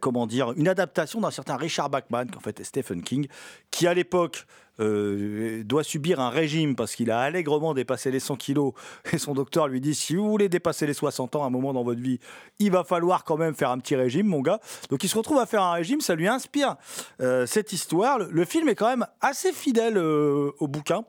[0.00, 3.26] comment dire, une adaptation d'un certain Richard Bachman, qui en fait est Stephen King,
[3.70, 4.46] qui à l'époque
[4.80, 8.72] euh, doit subir un régime parce qu'il a allègrement dépassé les 100 kilos
[9.12, 11.72] et son docteur lui dit si vous voulez dépasser les 60 ans à un moment
[11.72, 12.18] dans votre vie,
[12.58, 14.58] il va falloir quand même faire un petit régime, mon gars.
[14.90, 16.76] Donc il se retrouve à faire un régime, ça lui inspire
[17.20, 18.18] euh, cette histoire.
[18.18, 21.04] Le, film est quand même assez fidèle euh, au bouquin.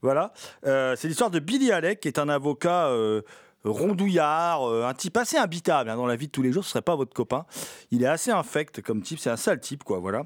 [0.00, 0.32] Voilà,
[0.64, 2.92] Euh, c'est l'histoire de Billy Alec, qui est un avocat.
[3.64, 6.70] Rondouillard, euh, un type assez imbitable hein, dans la vie de tous les jours, ce
[6.70, 7.44] serait pas votre copain.
[7.90, 10.24] Il est assez infect comme type, c'est un sale type quoi, voilà.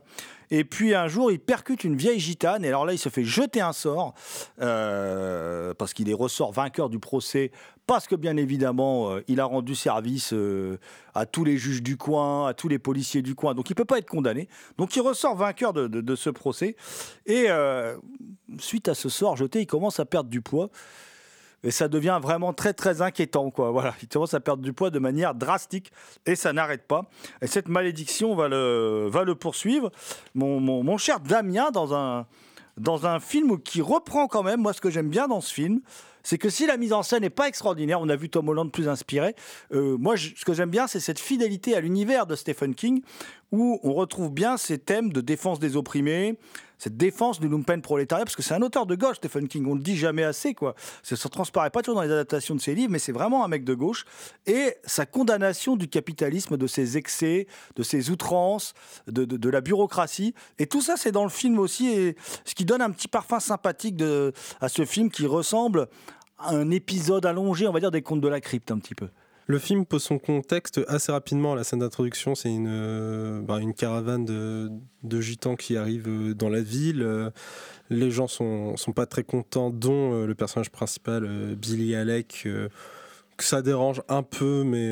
[0.51, 3.25] Et puis un jour, il percute une vieille gitane, et alors là, il se fait
[3.25, 4.15] jeter un sort
[4.61, 7.53] euh, parce qu'il est ressort vainqueur du procès,
[7.87, 10.35] parce que bien évidemment, euh, il a rendu service
[11.15, 13.87] à tous les juges du coin, à tous les policiers du coin, donc il peut
[13.87, 14.47] pas être condamné.
[14.77, 16.77] Donc il ressort vainqueur de, de- ce procès,
[17.25, 17.47] et
[18.59, 20.69] suite à ce sort jeté, il commence à perdre du poids.
[21.65, 23.71] Et ça devient vraiment très très inquiétant, quoi.
[23.71, 25.93] Voilà, il commence à perdre du poids de manière drastique
[26.27, 27.09] et ça n'arrête pas.
[27.41, 29.91] Et cette malédiction va le, va le poursuivre.
[30.35, 32.27] Mon, cher Damien, dans un,
[32.77, 35.81] dans un film qui reprend quand même, moi ce que j'aime bien dans ce film,
[36.25, 38.71] c'est que si la mise en scène n'est pas extraordinaire, on a vu Tom Holland
[38.71, 39.35] plus inspiré,
[39.73, 43.03] euh, moi ce que j'aime bien c'est cette fidélité à l'univers de Stephen King,
[43.53, 46.39] où on retrouve bien ces thèmes de défense des opprimés,
[46.79, 49.75] cette défense du lumpen prolétariat, parce que c'est un auteur de gauche, Stephen King, on
[49.75, 50.75] le dit jamais assez, quoi.
[51.05, 53.49] Ça ne transparaît pas toujours dans les adaptations de ses livres, mais c'est vraiment un
[53.49, 54.05] mec de gauche.
[54.47, 58.75] Et sa condamnation du capitalisme, de ses excès, de ses outrances,
[59.07, 60.35] de, de- la bureaucratie.
[60.59, 63.39] Et tout ça, c'est dans le film aussi, et ce qui donne un petit parfum
[63.39, 64.03] sympathique
[64.61, 65.87] à ce film qui ressemble
[66.39, 69.09] à un épisode allongé, on va dire, des contes de la crypte, un petit peu.
[69.47, 72.35] Le film pose son contexte assez rapidement la scène d'introduction.
[72.35, 77.03] C'est une, euh, bah, caravane de, gitans qui arrive euh, dans la ville.
[77.03, 77.31] Euh,
[77.91, 81.27] les gens sont, sont pas très contents, dont le personnage principal,
[81.57, 82.49] Billy Alec,
[83.37, 84.91] que ça dérange un peu, mais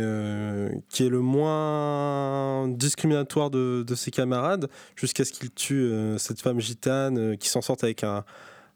[0.90, 7.38] qui est le moins discriminatoire de, ses camarades, jusqu'à ce qu'il tue cette femme gitane
[7.38, 8.22] qui s'en sorte avec un,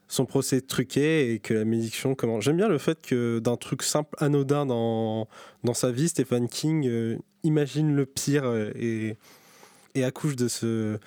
[0.08, 2.44] son procès truqué et que la malédiction commence.
[2.44, 5.28] J'aime bien le fait que d'un truc simple, anodin dans,
[5.64, 8.44] dans sa vie, Stephen King euh, imagine le pire
[8.76, 9.16] et,
[9.94, 10.98] et accouche de ce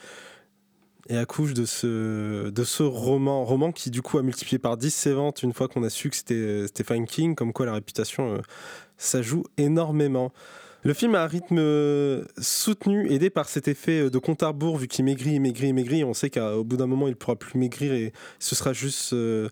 [1.10, 4.94] et accouche de ce, de ce roman, roman qui du coup a multiplié par 10
[4.94, 7.74] ses ventes une fois qu'on a su que c'était euh, Stephen King, comme quoi la
[7.74, 8.42] réputation, euh,
[8.98, 10.34] ça joue énormément.
[10.88, 14.48] Le film a un rythme euh, soutenu, aidé par cet effet euh, de compte à
[14.48, 16.06] rebours, vu qu'il maigrit, maigrit, maigrit.
[16.06, 19.12] On sait qu'au bout d'un moment, il ne pourra plus maigrir et ce sera juste
[19.12, 19.50] euh,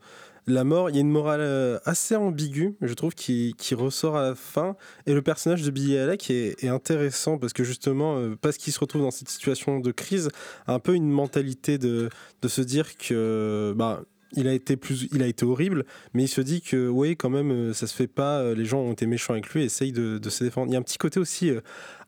[0.48, 0.89] la mort.
[0.89, 4.78] Il y a une morale assez ambiguë, je trouve, qui, ressort à la fin.
[5.08, 8.80] Et le personnage de Billy Alec est, est intéressant parce que justement, parce qu'il se
[8.80, 10.30] retrouve dans cette situation de crise,
[10.67, 12.10] un peu une mentalité de,
[12.41, 13.74] de se dire que.
[13.76, 14.04] Bah,
[14.36, 17.30] il a été plus, il a été horrible, mais il se dit que oui, quand
[17.30, 18.39] même, euh, ça se fait pas.
[18.39, 20.69] euh, Les gens ont été méchants avec lui, essaye de, de se défendre.
[20.69, 21.62] Il y a un petit côté aussi euh,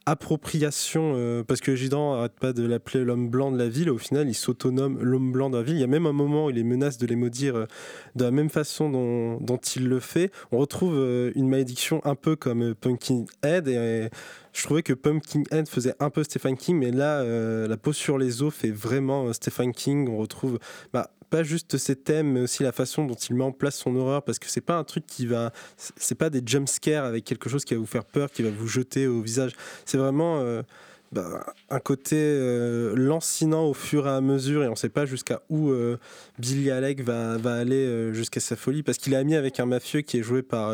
[0.06, 3.90] appropriation, parce que Gidan arrête pas de l'appeler l'homme blanc de la ville.
[3.90, 5.76] Au final, il s'autonome l'homme blanc de la ville.
[5.76, 7.68] Il y a même un moment où il les menace de les maudire
[8.16, 10.32] de la même façon dont, il le fait.
[10.54, 10.96] On retrouve
[11.36, 14.10] une malédiction un peu comme Pumpkinhead, et
[14.58, 18.18] je trouvais que Pumpkinhead faisait un peu Stephen King, mais là, euh, la peau sur
[18.18, 20.10] les os fait vraiment euh, Stephen King.
[20.10, 20.58] On retrouve
[20.92, 23.96] bah, pas juste ses thèmes, mais aussi la façon dont il met en place son
[23.96, 27.24] horreur, parce que c'est pas un truc qui va, c'est pas des jump scares avec
[27.24, 29.52] quelque chose qui va vous faire peur, qui va vous jeter au visage.
[29.86, 30.64] C'est vraiment euh,
[31.12, 35.44] bah, un côté euh, lancinant au fur et à mesure, et on sait pas jusqu'à
[35.52, 35.72] où
[36.40, 40.02] Billy Alec va, va aller jusqu'à sa folie, parce qu'il est ami avec un mafieux
[40.02, 40.72] qui est joué par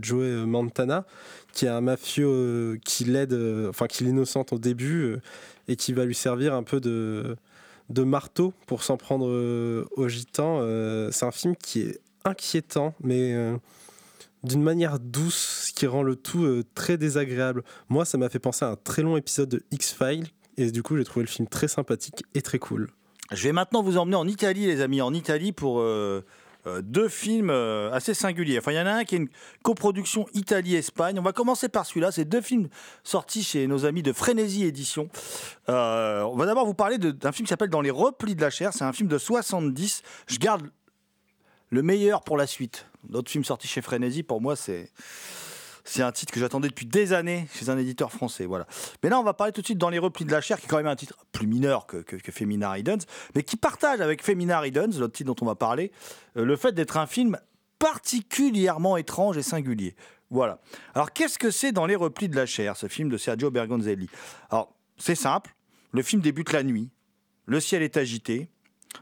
[0.00, 1.04] Joey Montana,
[1.52, 5.20] qui est un mafieux euh, qui l'aide, euh, enfin qui l'innocente au début, euh,
[5.68, 7.36] et qui va lui servir un peu de
[8.04, 9.26] marteau pour s'en prendre
[9.96, 10.60] aux gitans.
[11.12, 13.36] C'est un film qui est inquiétant, mais
[14.42, 17.62] d'une manière douce, ce qui rend le tout très désagréable.
[17.88, 20.96] Moi, ça m'a fait penser à un très long épisode de X-Files, et du coup,
[20.96, 22.90] j'ai trouvé le film très sympathique et très cool.
[23.30, 25.80] Je vais maintenant vous emmener en Italie, les amis, en Italie pour
[26.66, 28.58] euh, deux films euh, assez singuliers.
[28.58, 29.28] Enfin, il y en a un qui est une
[29.62, 31.18] coproduction Italie-Espagne.
[31.18, 32.12] On va commencer par celui-là.
[32.12, 32.68] C'est deux films
[33.02, 35.08] sortis chez nos amis de Frénésie Édition.
[35.68, 38.50] Euh, on va d'abord vous parler d'un film qui s'appelle Dans les replis de la
[38.50, 38.72] chair.
[38.74, 40.02] C'est un film de 70.
[40.26, 40.70] Je garde
[41.70, 42.86] le meilleur pour la suite.
[43.08, 44.90] D'autres films sortis chez Frénésie, pour moi, c'est.
[45.84, 48.46] C'est un titre que j'attendais depuis des années chez un éditeur français.
[48.46, 48.66] Voilà.
[49.02, 50.66] Mais là, on va parler tout de suite dans les replis de la chair, qui
[50.66, 54.00] est quand même un titre plus mineur que, que, que Femina Riddens, mais qui partage
[54.00, 55.92] avec Femina Riddens, l'autre titre dont on va parler,
[56.36, 57.38] euh, le fait d'être un film
[57.78, 59.96] particulièrement étrange et singulier.
[60.30, 60.60] Voilà.
[60.94, 64.08] Alors, qu'est-ce que c'est dans les replis de la chair, ce film de Sergio Bergonzelli?
[64.50, 65.54] Alors, c'est simple.
[65.92, 66.90] Le film débute la nuit.
[67.46, 68.48] Le ciel est agité.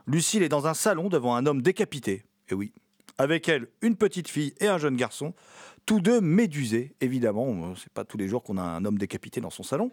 [0.06, 2.24] Lucille est dans un salon devant un homme décapité.
[2.48, 2.72] Et oui,
[3.18, 5.34] Avec elle, une petite fille et un jeune garçon,
[5.88, 7.74] tous deux médusés, évidemment.
[7.74, 9.90] C'est pas tous les jours qu'on a un homme décapité dans son salon.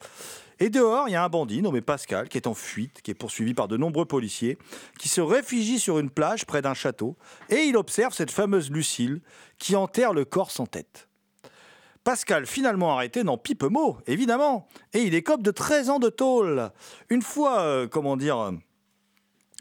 [0.60, 3.16] Et dehors, il y a un bandit nommé Pascal qui est en fuite, qui est
[3.16, 4.58] poursuivi par de nombreux policiers,
[5.00, 7.16] qui se réfugie sur une plage près d'un château,
[7.50, 9.22] et il observe cette fameuse Lucille
[9.58, 11.08] qui enterre le corps sans tête.
[12.04, 16.72] Pascal, finalement arrêté, n'en pipe mot, évidemment, et il écope de 13 ans de tôle.
[17.10, 18.52] Une fois, euh, comment dire,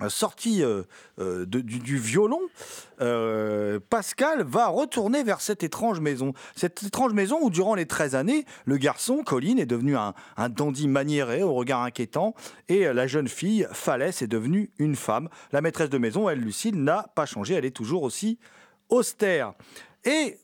[0.03, 0.83] euh, sorti euh,
[1.21, 2.41] euh, du, violon,
[3.91, 6.33] Pascal va retourner vers cette étrange maison.
[6.57, 10.15] Cette étrange maison où, durant les 13 années, le garçon, Colline, est devenu un,
[10.49, 12.35] dandy maniéré au regard inquiétant,
[12.69, 15.29] et la jeune fille, Falès, est devenue une femme.
[15.53, 18.39] La maîtresse de maison, elle, Lucille, n'a pas changé, elle est toujours aussi
[18.89, 19.55] austère.
[20.05, 20.39] Et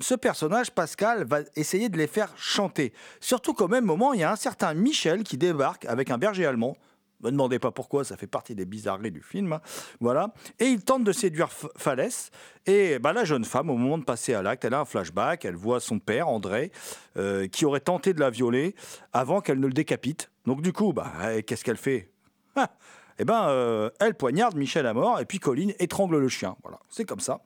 [0.00, 2.92] ce personnage, Pascal, va essayer de les faire chanter.
[3.20, 6.46] Surtout qu'au même moment, il y a un certain Michel qui débarque avec un berger
[6.46, 6.76] allemand.
[7.20, 9.52] Ne me demandez pas pourquoi, ça fait partie des bizarreries du film.
[9.52, 9.60] hein.
[10.00, 10.32] Voilà.
[10.60, 12.30] Et il tente de séduire Falès.
[12.66, 15.44] Et bah, la jeune femme, au moment de passer à l'acte, elle a un flashback.
[15.44, 16.70] Elle voit son père, André,
[17.16, 18.74] euh, qui aurait tenté de la violer
[19.12, 20.30] avant qu'elle ne le décapite.
[20.46, 22.12] Donc, du coup, bah, eh, qu'est-ce qu'elle fait?
[22.54, 22.70] Ah
[23.18, 26.56] Eh ben, euh, elle poignarde Michel à mort et puis Colline étrangle le chien.
[26.62, 27.40] Voilà, c'est comme ça.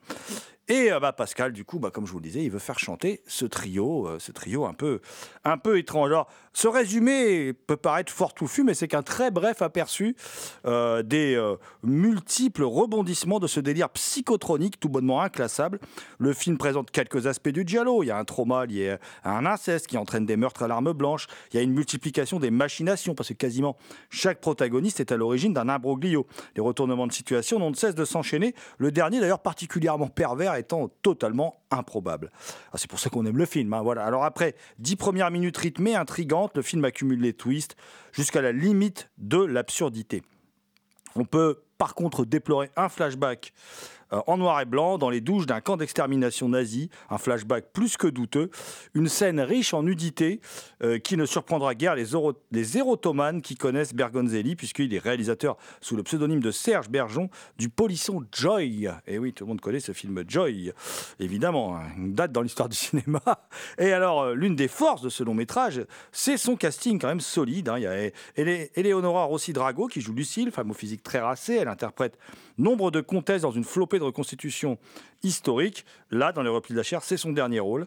[0.69, 2.79] Et euh, bah, Pascal, du coup, bah, comme je vous le disais, il veut faire
[2.79, 5.01] chanter ce trio, ce trio un peu,
[5.45, 6.13] un peu étrange.
[6.53, 10.17] Ce résumé peut paraître fort touffu, mais c'est qu'un très bref aperçu
[10.67, 15.81] euh, des euh, multiples rebondissements de ce délire psychotronique tout bonnement inclassable.
[16.19, 18.03] Le film présente quelques aspects du giallo.
[18.03, 20.93] Il y a un trauma lié à un inceste qui entraîne des meurtres à l'arme
[20.93, 21.27] blanche.
[21.53, 23.77] Il y a une multiplication des machinations, parce que quasiment
[24.11, 26.27] chaque protagoniste est à l'origine d'un imbroglio.
[26.57, 28.55] Les retournements de situation n'ont de cesse de s'enchaîner.
[28.79, 32.31] Le dernier, d'ailleurs, particulièrement pervers, étant totalement improbable.
[32.73, 33.73] Ah, c'est pour ça qu'on aime le film.
[33.73, 34.05] hein, voilà.
[34.05, 37.77] Alors après dix premières minutes rythmées, intrigantes, le film accumule les twists
[38.13, 40.23] jusqu'à la limite de l'absurdité.
[41.15, 43.53] On peut par contre déplorer un flashback
[44.27, 48.07] en noir et blanc dans les douches d'un camp d'extermination nazi, un flashback plus que
[48.07, 48.51] douteux,
[48.95, 50.41] une scène riche en nudité
[50.83, 52.63] euh, qui ne surprendra guère les, euro- les
[53.43, 58.89] qui connaissent Bergonzelli puisqu'il est réalisateur sous le pseudonyme de Serge Bergeon du polisson Joy.
[59.07, 60.73] Et oui, tout le monde connaît ce film Joy,
[61.21, 63.21] évidemment, hein, une date dans l'histoire du cinéma.
[63.79, 67.21] Et alors, euh, l'une des forces de ce long métrage, c'est son casting quand même
[67.21, 67.69] solide.
[67.69, 67.79] hein.
[67.79, 71.55] Il y a Ele- Eleonora Rossi Drago qui joue Lucille, femme au physique très racé.
[71.55, 72.19] Elle interprète
[72.59, 74.79] nombre de comtesses dans une flopée de reconstitutions
[75.23, 75.85] historiques.
[76.11, 77.87] Là, dans Les Replis de la chair, c'est son dernier rôle.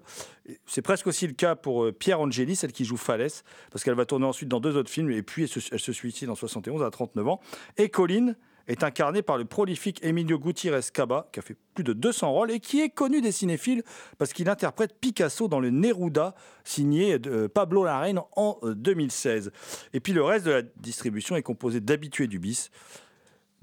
[0.65, 3.95] C'est presque aussi le cas pour euh, Pierre Angeli, celle qui joue Falès, parce qu'elle
[3.95, 6.35] va tourner ensuite dans deux autres films, et puis elle se, elle se suicide en
[6.35, 7.39] 71 à 39 ans.
[7.77, 8.35] Et Colline
[8.67, 12.51] est incarnée par le prolifique Emilio Gutiérrez Caba, qui a fait plus de 200 rôles
[12.51, 13.83] et qui est connu des cinéphiles
[14.17, 19.51] parce qu'il interprète Picasso dans le Neruda, signé de euh, Pablo Larraín en euh, 2016.
[19.93, 22.71] Et puis le reste de la distribution est composé d'habitués du bis,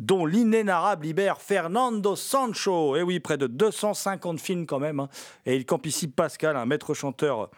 [0.02, 2.96] dont l'inénarrable Ibère Fernando Sancho.
[2.96, 4.98] Et oui, près de 250 films quand même.
[4.98, 5.08] hein.
[5.46, 7.50] Et il campe ici Pascal, un maître chanteur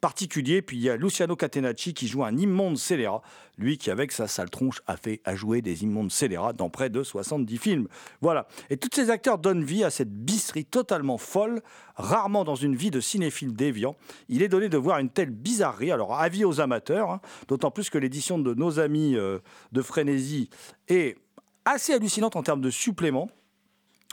[0.00, 0.62] particulier.
[0.62, 3.20] Puis il y a Luciano Catenacci qui joue un immonde scélérat.
[3.58, 6.88] Lui qui, avec sa sale tronche, a fait à jouer des immondes scélérats dans près
[6.88, 7.88] de 70 films.
[8.22, 8.48] Voilà.
[8.70, 11.60] Et tous ces acteurs donnent vie à cette bisserie totalement folle,
[11.96, 13.94] rarement dans une vie de cinéphile déviant.
[14.30, 15.90] Il est donné de voir une telle bizarrerie.
[15.90, 19.40] Alors, avis aux amateurs, hein, d'autant plus que l'édition de nos amis euh,
[19.72, 20.48] de Frénésie
[20.86, 21.18] est
[21.64, 23.30] assez hallucinante en termes de suppléments.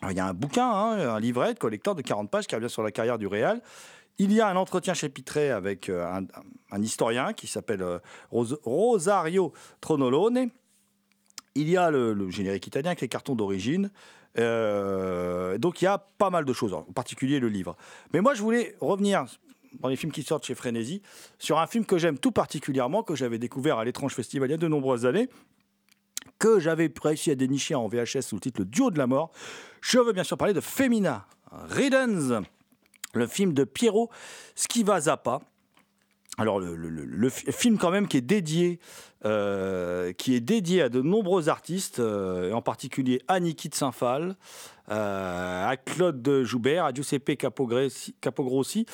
[0.01, 2.55] Alors, Il y a un bouquin, hein, un livret de collector de 40 pages qui
[2.55, 3.61] revient sur la carrière du Réal.
[4.17, 6.21] Il y a un entretien chapitré avec euh,
[6.71, 7.99] un, historien qui s'appelle euh,
[8.31, 10.49] Ros- Rosario Tronolone.
[11.55, 13.91] Il y a le, générique italien avec les cartons d'origine.
[14.37, 17.77] Euh, donc il y a pas mal de choses, en particulier le livre.
[18.13, 19.25] Mais moi je voulais revenir
[19.79, 21.01] dans les films qui sortent chez Frénésie
[21.39, 24.55] sur un film que j'aime tout particulièrement, que j'avais découvert à l'étrange festival il y
[24.55, 25.29] a de nombreuses années
[26.39, 29.31] que j'avais réussi à dénicher en VHS sous le titre Le Duo de la mort.
[29.81, 32.41] Je veux bien sûr parler de Femina Riddens,
[33.13, 34.09] le film de Piero
[34.55, 35.39] Schiva Zappa.
[36.37, 38.79] Alors le, le- le- le fi- film quand même qui est dédié,
[39.23, 44.35] euh, qui est dédié à de nombreux artistes, euh, en particulier à Niki de Saint-Phal,
[44.91, 48.85] euh, à Claude de Joubert, à Giuseppe Capogrossi,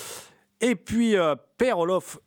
[0.61, 2.19] et puis euh, Père Olof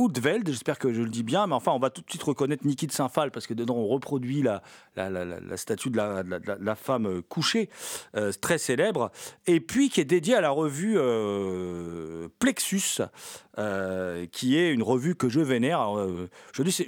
[0.00, 2.66] Oudveld, j'espère que je le dis bien, mais enfin, on va tout de suite reconnaître
[2.66, 4.62] Niki de Saint-Phal parce que dedans, on reproduit la,
[5.56, 7.68] statue de la, femme euh, couchée,
[8.16, 9.12] euh, très célèbre,
[9.46, 13.02] et puis qui est dédié à la revue euh, Plexus,
[13.60, 15.98] euh, qui est une revue que je vénère.
[15.98, 16.30] Euh,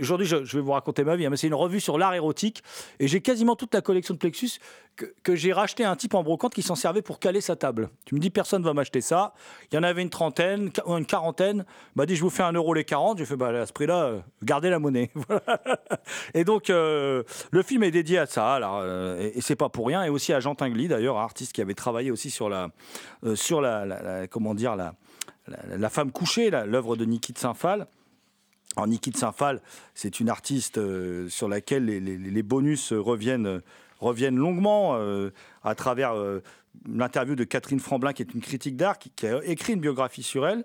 [0.00, 2.62] Aujourd'hui, je, vais vous raconter ma vie, hein, mais c'est une revue sur l'art érotique.
[2.98, 4.52] Et j'ai quasiment toute la collection de Plexus
[4.96, 7.90] que, j'ai racheté à un type en brocante qui s'en servait pour caler sa table.
[8.06, 9.34] Tu me dis, personne va m'acheter ça.
[9.70, 11.66] Il y en avait une trentaine, une quarantaine.
[11.68, 13.18] Il m'a dit, je vous fais un euro les 40.
[13.18, 15.10] J'ai fait, bah, à ce prix-là, euh, gardez la monnaie.
[16.34, 17.24] Et donc, le
[17.62, 18.54] film est dédié à ça.
[18.54, 18.82] Alors,
[19.18, 20.04] et, et c'est pas pour rien.
[20.04, 22.70] Et aussi à Jean Tinguely, d'ailleurs, artiste qui avait travaillé aussi sur la,
[23.34, 24.94] sur la- comment dire, la,
[25.46, 27.86] la, femme couchée, l'œuvre de Niki de Saint-Phal.
[28.76, 29.60] Alors, Niki de Saint-Phal,
[29.94, 33.60] c'est une artiste euh, sur laquelle les, bonus reviennent,
[34.00, 35.30] reviennent longuement euh,
[35.62, 36.40] à travers euh,
[36.88, 40.22] l'interview de Catherine Franblin, qui est une critique d'art, qui, qui a écrit une biographie
[40.22, 40.64] sur elle.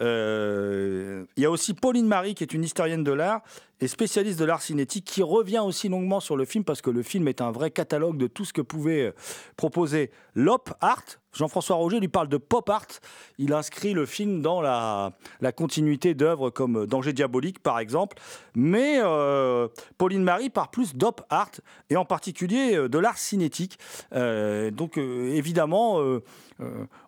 [0.00, 3.42] Il y a aussi Pauline Marie, qui est une historienne de l'art
[3.80, 7.02] et spécialiste de l'art cinétique, qui revient aussi longuement sur le film, parce que le
[7.02, 9.12] film est un vrai catalogue de tout ce que pouvait
[9.56, 11.04] proposer l'op art.
[11.38, 12.86] Jean-François Roger lui parle de pop art.
[13.38, 15.12] Il inscrit le film dans la,
[15.56, 18.18] continuité d'œuvres comme Danger diabolique, par exemple.
[18.56, 19.68] Mais euh,
[19.98, 21.52] Pauline Marie parle plus d'op art,
[21.90, 23.78] et en particulier euh, de l'art cinétique.
[24.14, 26.00] Euh, donc, évidemment,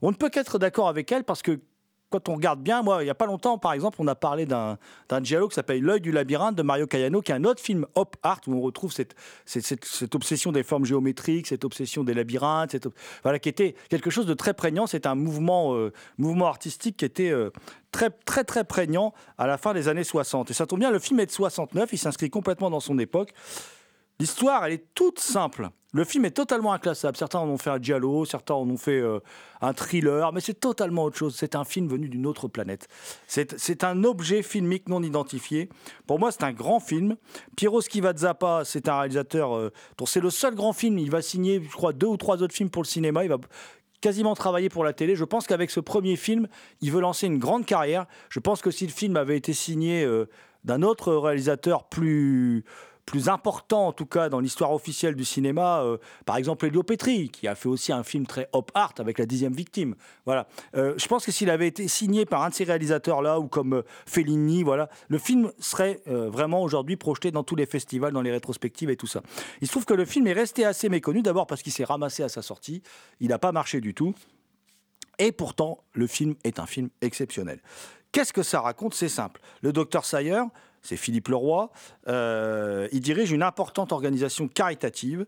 [0.02, 1.58] on ne peut qu'être d'accord avec elle, parce que
[2.10, 4.44] quand on regarde bien, moi, il n'y a pas longtemps, par exemple, on a parlé
[4.44, 4.76] d'un
[5.22, 8.16] giallo qui s'appelle L'œil du labyrinthe de Mario Cayano, qui est un autre film op
[8.22, 9.14] art où on retrouve cette,
[9.46, 12.76] cette, obsession des formes géométriques, cette obsession des labyrinthes,
[13.22, 14.86] voilà, qui était quelque chose de très prégnant.
[14.86, 17.50] C'est un mouvement, euh, mouvement artistique qui était euh,
[17.92, 20.50] très, très, très prégnant à la fin des années 60.
[20.50, 23.32] Et ça tombe bien, le film est de 69, il s'inscrit complètement dans son époque.
[24.18, 25.70] L'histoire, elle est toute simple.
[25.92, 27.16] Le film est totalement inclassable.
[27.16, 29.18] Certains en ont fait un giallo, certains en ont fait euh,
[29.60, 31.34] un thriller, mais c'est totalement autre chose.
[31.36, 32.86] C'est un film venu d'une autre planète.
[33.26, 35.68] C'est un objet filmique non identifié.
[36.06, 37.16] Pour moi, c'est un grand film.
[37.56, 39.72] Piero Schivazappa, c'est un réalisateur euh,
[40.06, 40.98] c'est le seul grand film.
[40.98, 43.24] Il va signer, je crois, deux ou trois autres films pour le cinéma.
[43.24, 43.38] Il va
[44.00, 45.14] quasiment travailler pour la télé.
[45.14, 46.48] Je pense qu'avec ce premier film,
[46.80, 48.06] il veut lancer une grande carrière.
[48.28, 50.28] Je pense que si le film avait été signé euh,
[50.64, 52.64] d'un autre réalisateur plus
[53.10, 57.28] plus important en tout cas dans l'histoire officielle du cinéma, euh, par exemple Elio Petri,
[57.28, 59.96] qui a fait aussi un film très hop art avec la dixième victime.
[60.26, 60.46] Voilà.
[60.76, 63.48] Euh, je pense que s'il avait été signé par un de ces réalisateurs là ou
[63.48, 68.22] comme euh, Fellini, voilà, le film serait vraiment aujourd'hui projeté dans tous les festivals, dans
[68.22, 69.22] les rétrospectives et tout ça.
[69.60, 72.22] Il se trouve que le film est resté assez méconnu d'abord parce qu'il s'est ramassé
[72.22, 72.82] à sa sortie,
[73.18, 74.14] il n'a pas marché du tout.
[75.18, 77.60] Et pourtant, le film est un film exceptionnel.
[78.12, 78.94] Qu'est-ce que ça raconte?
[78.94, 79.40] C'est simple.
[79.62, 80.42] Le docteur Sayer,
[80.82, 81.70] c'est Philippe Leroy,
[82.08, 85.26] euh, il dirige une importante organisation caritative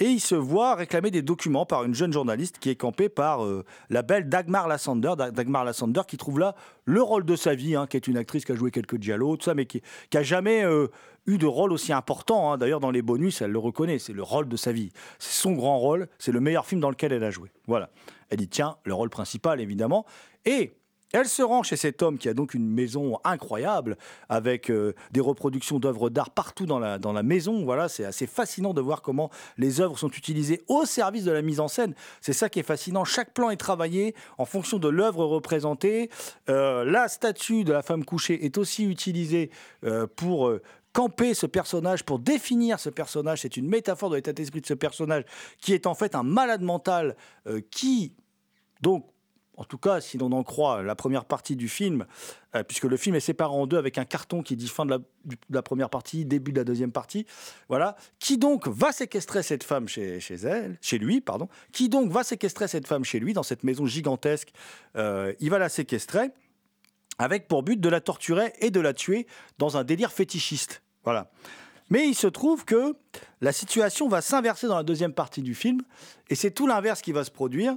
[0.00, 3.44] et il se voit réclamer des documents par une jeune journaliste qui est campée par
[3.44, 7.54] euh, la belle Dagmar Lassander, Da- Dagmar Lassander qui trouve là le rôle de sa
[7.56, 9.82] vie, hein, qui est une actrice qui a joué quelques giallo, tout ça, mais qui,
[10.10, 10.86] qui a jamais euh,
[11.26, 12.52] eu de rôle aussi important.
[12.52, 12.58] hein.
[12.58, 14.92] D'ailleurs, dans les bonus, elle le reconnaît, c'est le rôle de sa vie.
[15.18, 17.50] C'est son grand rôle, c'est le meilleur film dans lequel elle a joué.
[17.66, 17.90] Voilà.
[18.30, 20.06] Elle y tient le rôle principal, évidemment.
[20.44, 20.74] Et
[21.12, 23.96] elle se rend chez cet homme qui a donc une maison incroyable,
[24.28, 27.64] avec euh, des reproductions d'œuvres d'art partout dans la, maison.
[27.64, 31.42] Voilà, c'est assez fascinant de voir comment les œuvres sont utilisées au service de la
[31.42, 31.94] mise en scène.
[32.20, 33.04] C'est ça qui est fascinant.
[33.04, 36.10] Chaque plan est travaillé en fonction de l'œuvre représentée.
[36.48, 39.50] Euh, la statue de la femme couchée est aussi utilisée
[39.84, 40.52] euh, pour...
[40.92, 44.74] camper ce personnage, pour définir ce personnage, c'est une métaphore de l'état d'esprit de ce
[44.74, 45.24] personnage,
[45.60, 47.14] qui est en fait un malade mental
[47.70, 48.14] qui,
[48.80, 49.06] donc,
[49.58, 52.06] en tout cas, si l'on en croit la première partie du film,
[52.54, 55.02] euh, puisque le film est séparé en deux avec un carton qui dit fin de
[55.50, 57.26] la, première partie, début de la deuxième partie,
[57.68, 62.12] voilà, qui donc va séquestrer cette femme chez, chez elle, chez lui, pardon, qui donc
[62.12, 64.52] va séquestrer cette femme chez lui dans cette maison gigantesque,
[64.94, 66.30] euh, il va la séquestrer
[67.18, 69.26] avec pour but de la torturer et de la tuer
[69.58, 71.32] dans un délire fétichiste, voilà.
[71.90, 72.94] Mais il se trouve que
[73.40, 75.80] la situation va s'inverser dans la deuxième partie du film,
[76.28, 77.76] et c'est tout l'inverse qui va se produire.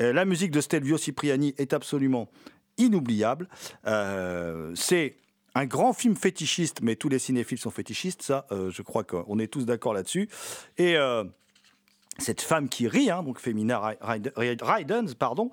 [0.00, 2.28] Euh, la musique de Stelvio Cipriani est absolument
[2.78, 3.48] inoubliable.
[3.86, 5.16] Euh, c'est
[5.54, 9.38] un grand film fétichiste, mais tous les cinéphiles sont fétichistes, ça, euh, je crois qu'on
[9.38, 10.28] est tous d'accord là-dessus.
[10.78, 10.96] Et
[12.18, 13.96] cette femme qui rit, hein, donc Femina
[14.36, 15.50] Rydens, pardon,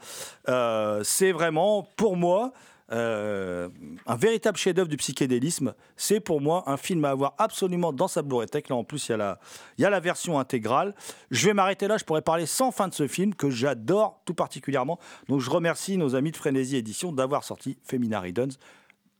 [1.03, 2.53] c'est vraiment, pour moi,
[2.91, 3.69] euh,
[4.05, 5.73] un véritable chef-d'œuvre du psychédélisme.
[5.97, 8.69] C'est pour moi un film à avoir absolument dans sa Tech.
[8.69, 10.95] Là, en plus, il y, a la, version intégrale.
[11.31, 11.97] Je vais m'arrêter là.
[11.97, 14.99] Je pourrais parler sans fin de ce film que j'adore tout particulièrement.
[15.27, 18.57] Donc, je remercie nos amis de Frénésie Édition d'avoir sorti Femina Rydens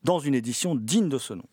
[0.04, 1.44] dans une édition digne de ce nom.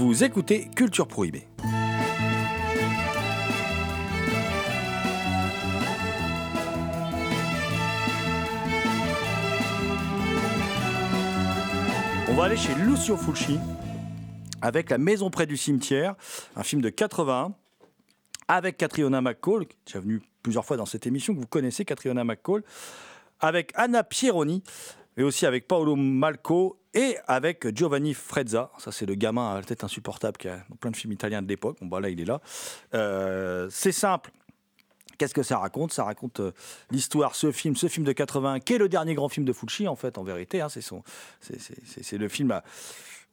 [0.00, 1.48] Vous écoutez Culture Prohibée.
[12.28, 13.58] On va aller chez Lucio Fulci
[14.62, 16.14] avec La Maison près du cimetière,
[16.54, 17.54] un film de 81
[18.46, 22.22] avec Catriona McCall, qui est venue plusieurs fois dans cette émission, que vous connaissez, Catriona
[22.22, 22.62] McCall,
[23.40, 24.62] avec Anna Pieroni,
[25.18, 28.70] et aussi avec Paolo Malco et avec Giovanni Frezza.
[28.78, 31.48] Ça, c'est le gamin à la tête insupportable qui a plein de films italiens de
[31.48, 31.76] l'époque.
[31.82, 32.40] Bon, bah là, il est là.
[32.94, 34.30] Euh, c'est simple.
[35.18, 35.92] Qu'est-ce que ça raconte?
[35.92, 36.52] Ça raconte euh,
[36.92, 39.88] l'histoire, ce film, ce film de 80, qui est le dernier grand film de Fulci,
[39.88, 40.60] en fait, en vérité.
[40.60, 41.02] hein, c'est son,
[41.40, 42.62] c'est- le film à-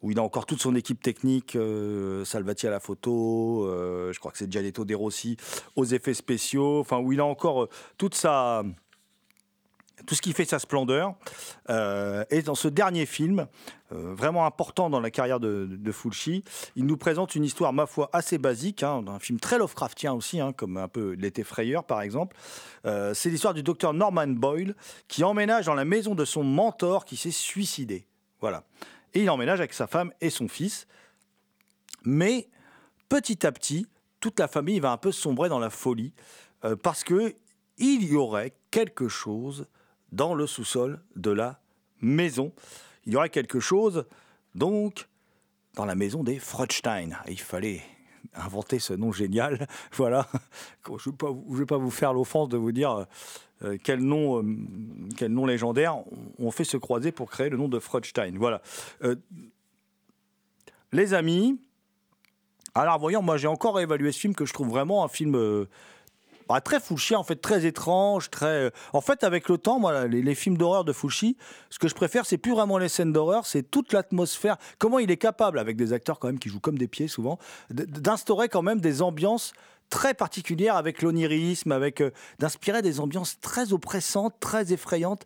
[0.02, 4.20] où il a encore toute son équipe technique, euh, Salvati à la photo, euh, je
[4.20, 5.38] crois que c'est Gianetto De Rossi
[5.76, 8.64] aux effets spéciaux, enfin où il a encore euh, toute sa
[10.06, 11.16] tout ce qui fait sa splendeur.
[11.70, 13.48] Euh, et dans ce dernier film,
[13.92, 16.44] euh, vraiment important dans la carrière de, de, Fulci,
[16.76, 20.40] il nous présente une histoire, ma foi, assez basique, hein, un film très Lovecraftien aussi,
[20.40, 22.36] hein, comme un peu L'été frayeur par exemple.
[22.86, 24.76] Euh, c'est l'histoire du docteur Norman Boyle
[25.08, 28.08] qui emménage dans la maison de son mentor qui s'est suicidé.
[28.42, 28.64] Voilà.
[29.14, 30.88] Et il emménage avec sa femme et son fils.
[32.04, 32.50] Mais
[33.08, 33.88] petit à petit,
[34.20, 36.14] toute la famille va un peu sombrer dans la folie
[36.64, 37.36] euh, parce que
[37.78, 39.68] il y aurait quelque chose
[40.12, 41.60] dans le sous-sol de la
[42.02, 42.52] maison.
[43.06, 44.06] Il y aurait quelque chose,
[44.54, 45.08] donc,
[45.76, 47.18] dans la maison des Freudstein.
[47.28, 47.82] Il fallait
[48.34, 49.68] inventer ce nom génial.
[49.94, 50.28] Voilà.
[50.88, 53.06] Je ne vais, pas vous- faire l'offense de vous dire
[53.64, 54.56] euh, quel, nom, euh,
[55.18, 55.98] quel nom légendaire
[56.40, 58.38] on fait se croiser pour créer le nom de Freudstein.
[58.38, 58.62] Voilà.
[59.04, 59.16] Euh,
[60.92, 61.60] les amis,
[62.74, 65.68] alors voyons, moi j'ai encore évalué ce film que je trouve vraiment un film
[66.48, 68.46] bah, très Fulci, en fait, très étrange, très.
[68.46, 71.38] euh, En fait, avec le temps, moi, les, films d'horreur de Fulci,
[71.70, 74.58] ce que je préfère, c'est plus vraiment les scènes d'horreur, c'est toute l'atmosphère.
[74.78, 77.40] Comment il est capable, avec des acteurs quand même qui jouent comme des pieds souvent,
[77.70, 79.54] d'instaurer quand même des ambiances
[79.90, 85.26] très particulières avec l'onirisme, avec euh, d'inspirer des ambiances très oppressantes, très effrayantes.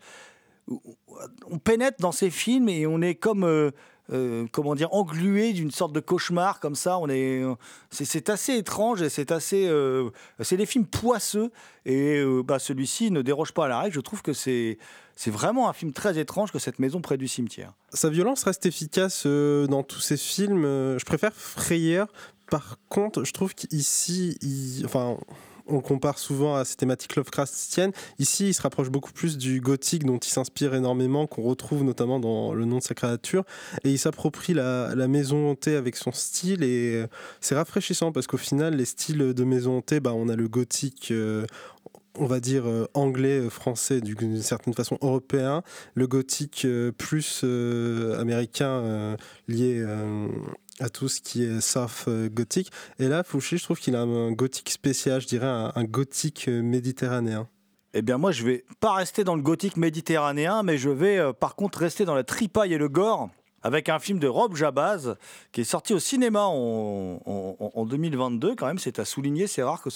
[1.49, 3.72] On pénètre dans ces films et on est comme euh,
[4.12, 6.97] euh, comment dire englué d'une sorte de cauchemar comme ça.
[6.99, 7.43] On est
[7.91, 10.10] c'est- assez étrange et c'est assez euh,
[10.41, 11.51] c'est des films poisseux
[11.86, 13.93] et euh, bah, celui-ci ne déroge pas à la règle.
[13.95, 14.78] Je trouve que c'est
[15.16, 17.74] c'est vraiment un film très étrange que cette maison près du cimetière.
[17.93, 20.64] Sa violence reste efficace dans tous ses films.
[20.64, 22.07] Je préfère Frayeur.
[22.49, 25.18] Par contre, je trouve qu'ici, il- enfin,
[25.70, 27.91] on compare souvent à ces thématiques Lovecraftiennes.
[28.17, 32.20] Ici, il se rapproche beaucoup plus du gothique dont il s'inspire énormément, qu'on retrouve notamment
[32.20, 33.43] dans Le nom de sa créature.
[33.84, 36.63] Et il s'approprie la, maison hantée avec son style.
[36.63, 37.07] Et euh,
[37.41, 41.09] c'est rafraîchissant parce qu'au final, les styles de maison hantée, bah, on a le gothique.
[41.11, 41.45] euh,
[42.17, 45.63] on va dire euh, anglais, français, du- d'une certaine façon européen,
[45.93, 46.67] le gothique
[46.97, 47.45] plus
[48.20, 49.15] américain
[49.47, 49.86] lié
[50.80, 52.72] à tout ce qui est surf euh, gothique.
[53.00, 56.62] Et là, Fouché, je trouve qu'il a un gothique spécial, je dirais un, gothique euh,
[56.62, 57.48] méditerranéen.
[57.96, 61.34] Eh bien moi je vais pas rester dans le gothique méditerranéen, mais je vais euh,
[61.34, 63.30] par contre rester dans la tripaille et le gore
[63.62, 65.16] avec un film de Rob Jabaz
[65.52, 69.64] qui est sorti au cinéma en, en- en 2022 quand même, c'est à souligner, c'est
[69.64, 69.90] rare que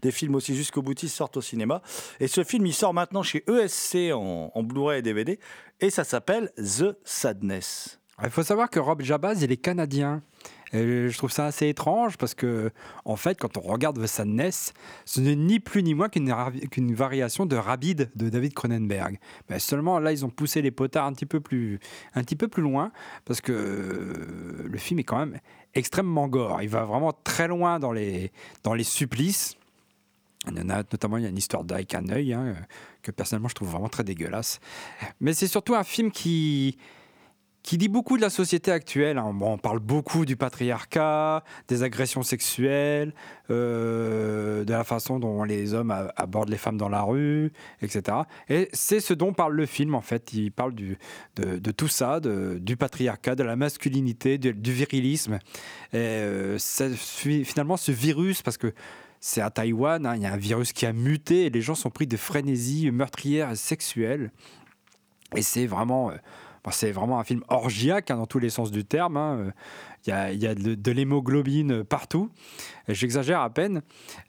[0.00, 1.82] des films aussi jusqu'au boutistes sortent au cinéma.
[2.20, 5.38] Et ce film il sort maintenant chez ESC en Blu-ray et DVD
[5.80, 7.99] et ça s'appelle The Sadness.
[8.22, 10.22] Il faut savoir que Rob Jabaz, il est canadien.
[10.72, 12.70] Et je trouve ça assez étrange parce que,
[13.04, 14.72] en fait, quand on regarde The Sadness,
[15.04, 19.18] ce n'est ni plus ni moins qu'une variation de Rabid de David Cronenberg.
[19.58, 21.80] Seulement là, ils ont poussé les potards un petit peu plus,
[22.56, 22.92] loin
[23.24, 25.40] parce que euh, le film est quand même
[25.74, 26.62] extrêmement gore.
[26.62, 28.30] Il va vraiment très loin dans les,
[28.82, 29.56] supplices.
[30.46, 32.54] Il y en a notamment, il y a une histoire d'Ike un œil hein,
[33.02, 34.60] que personnellement je trouve vraiment très dégueulasse.
[35.20, 36.78] Mais c'est surtout un film qui,
[37.62, 39.18] qui dit beaucoup de la société actuelle.
[39.18, 39.36] hein.
[39.40, 43.12] On parle beaucoup du patriarcat, des agressions sexuelles,
[43.50, 47.52] euh, de la façon dont les hommes abordent les femmes dans la rue,
[47.82, 48.18] etc.
[48.48, 50.32] Et c'est ce dont parle le film, en fait.
[50.32, 55.38] Il parle de, tout ça, du patriarcat, de la masculinité, du, virilisme.
[55.94, 58.72] Euh, finalement ce virus, parce que
[59.20, 61.74] c'est à Taïwan, hein, il y a un virus qui a muté et les gens
[61.74, 64.30] sont pris de frénésie meurtrière et sexuelle.
[65.36, 66.10] Et c'est vraiment...
[66.10, 66.14] euh,
[66.70, 69.16] C'est vraiment un film orgiaque hein, dans tous les sens du terme.
[69.16, 69.52] hein.
[70.06, 72.30] Il y a, de, l'hémoglobine partout.
[72.88, 73.82] J'exagère à peine.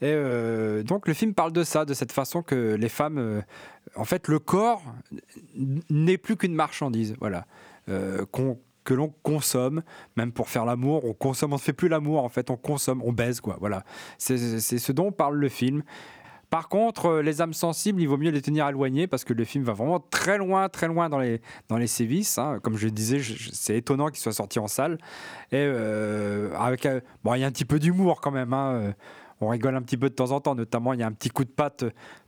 [0.04, 3.42] Euh, donc le film parle de ça, de cette façon que les femmes, euh,
[3.96, 4.84] en fait, le corps
[5.90, 7.16] n'est plus qu'une marchandise.
[7.20, 7.46] Voilà,
[7.90, 8.26] Euh,
[8.84, 9.84] que l'on consomme,
[10.18, 13.02] même pour faire l'amour, on consomme, on ne fait plus l'amour en fait, on consomme,
[13.04, 13.42] on baise.
[13.60, 13.84] Voilà,
[14.18, 15.84] c'est ce dont parle le film.
[16.52, 19.46] Par contre, euh, les âmes sensibles, il vaut mieux les tenir éloignés parce que le
[19.46, 22.38] film va vraiment très loin, très loin dans les, dans les sévices.
[22.38, 22.60] hein.
[22.62, 23.22] Comme je disais,
[23.54, 24.98] c'est étonnant qu'il soit sorti en salle.
[25.54, 28.52] Et euh, avec, euh, bon, il y a un petit peu d'humour quand même.
[28.52, 28.94] hein.
[29.40, 31.30] On rigole un petit peu de temps en temps, notamment il y a un petit
[31.30, 31.86] coup de patte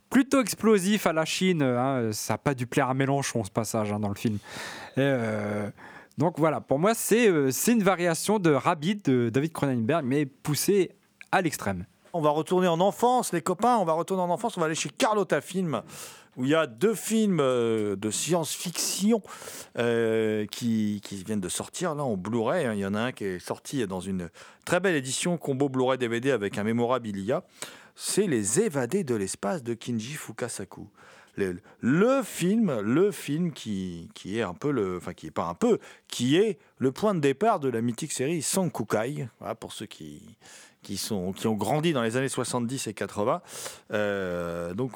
[0.08, 1.62] plutôt explosif à la Chine.
[1.62, 2.08] hein.
[2.12, 4.38] Ça n'a pas dû plaire à Mélenchon ce passage dans le film.
[6.16, 10.92] Donc voilà, pour moi, c'est c'est une variation de Rabbit de David Cronenberg, mais poussée
[11.30, 11.84] à l'extrême.
[12.16, 13.76] On va retourner en enfance, les copains.
[13.76, 14.56] On va retourner en enfance.
[14.56, 15.82] On va aller chez Carlotta Film,
[16.36, 19.20] où il y a deux films euh, de science-fiction
[19.78, 22.66] euh, qui, viennent de sortir là en Blu-ray.
[22.66, 22.74] hein.
[22.74, 24.30] Il y en a un qui est sorti dans une
[24.64, 27.42] très belle édition combo Blu-ray DVD avec un mémorabilia.
[27.96, 30.86] C'est Les Évadés de l'espace de Kinji Fukasaku.
[31.36, 35.54] Le, film, le film qui, qui est un peu le, enfin qui est pas un
[35.54, 39.26] peu, qui est le point de départ de la mythique série Sankukai.
[39.40, 40.36] Voilà, pour ceux qui,
[40.84, 43.42] qui, sont, qui ont grandi dans les années 70 et 80.
[43.92, 44.92] Euh, donc,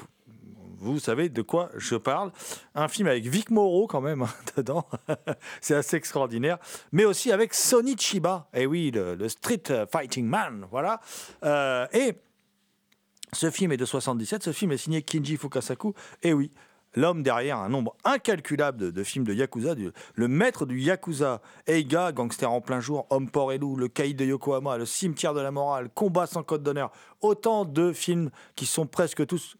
[0.78, 2.30] vous savez de quoi je parle.
[2.76, 4.86] Un film avec Vic Moreau quand même hein, dedans.
[5.61, 6.59] C'est assez extraordinaire.
[6.93, 8.49] Mais aussi avec Sonny Chiba.
[8.55, 10.66] Et oui, le, Street Fighting Man.
[10.70, 11.01] Voilà.
[11.43, 12.14] Euh, et
[13.32, 14.45] ce film est de 77.
[14.45, 15.95] Ce film est signé Kinji Fukasaku.
[16.22, 16.53] Et oui,
[16.99, 19.75] l'homme derrière un nombre incalculable de, films de Yakuza,
[20.15, 24.17] le maître du Yakuza, Eiga, Gangster en plein jour, Homme, Port et Loup, Le Caïd
[24.17, 26.91] de Yokohama, Le Cimetière de la Morale, Combat sans code d'honneur.
[27.21, 29.57] Autant de films qui sont presque tous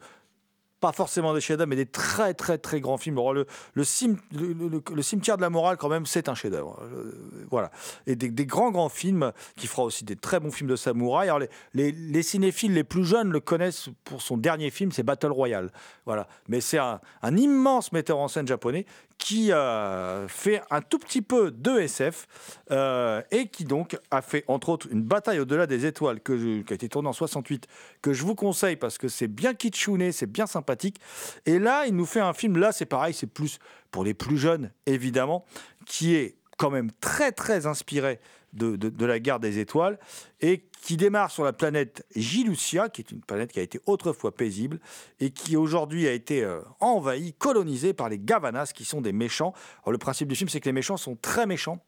[0.81, 3.19] pas forcément des chefs-d'œuvre, mais des très très très grands films.
[3.19, 6.81] Alors, le, le, cim- le- cimetière de la morale, quand même, c'est un chef-d'œuvre.
[6.83, 7.13] Euh,
[7.51, 7.71] voilà.
[8.07, 11.29] Et des, des grands grands films qui fera aussi des très bons films de samouraï.
[11.29, 15.03] Alors, les, les, les cinéphiles les plus jeunes le connaissent pour son dernier film, c'est
[15.03, 15.73] Battle Royale.
[16.07, 16.29] Voilà.
[16.49, 18.87] Mais c'est un, un immense metteur en scène japonais
[19.19, 22.27] qui a fait un tout petit peu de SF
[22.71, 26.63] euh, et qui donc a fait entre autres une bataille au-delà des étoiles que je-
[26.63, 27.67] qui a été tournée en 68
[28.01, 31.01] que je vous conseille parce que c'est bien kitschouné, c'est bien sympathique.
[31.47, 33.59] Et là, il nous fait un film, là c'est pareil, c'est plus
[33.91, 35.45] pour les plus jeunes évidemment,
[35.85, 38.21] qui est quand même très très inspiré
[38.53, 39.99] de, de- la guerre des étoiles
[40.41, 44.35] et qui démarre sur la planète Gilucia, qui est une planète qui a été autrefois
[44.35, 44.81] paisible
[45.21, 49.53] et qui aujourd'hui a été euh, envahie, colonisée par les Gavanas, qui sont des méchants.
[49.87, 51.79] Le principe du film, c'est que les méchants sont très méchants,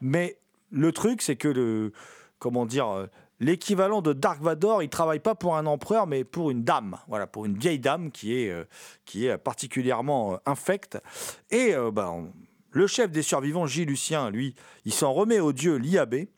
[0.00, 0.38] mais
[0.70, 1.92] le truc, c'est que le,
[2.38, 3.06] comment dire, euh,
[3.40, 7.26] l'équivalent de Dark Vador, il travaille pas pour un empereur, mais pour une dame, voilà,
[7.26, 8.64] pour une vieille dame qui est, euh,
[9.04, 10.98] qui est particulièrement infecte.
[11.50, 12.12] Et euh, bah,
[12.70, 14.54] le chef des survivants, Gilles Lucien, lui,
[14.84, 16.28] il s'en remet au dieu Liabé.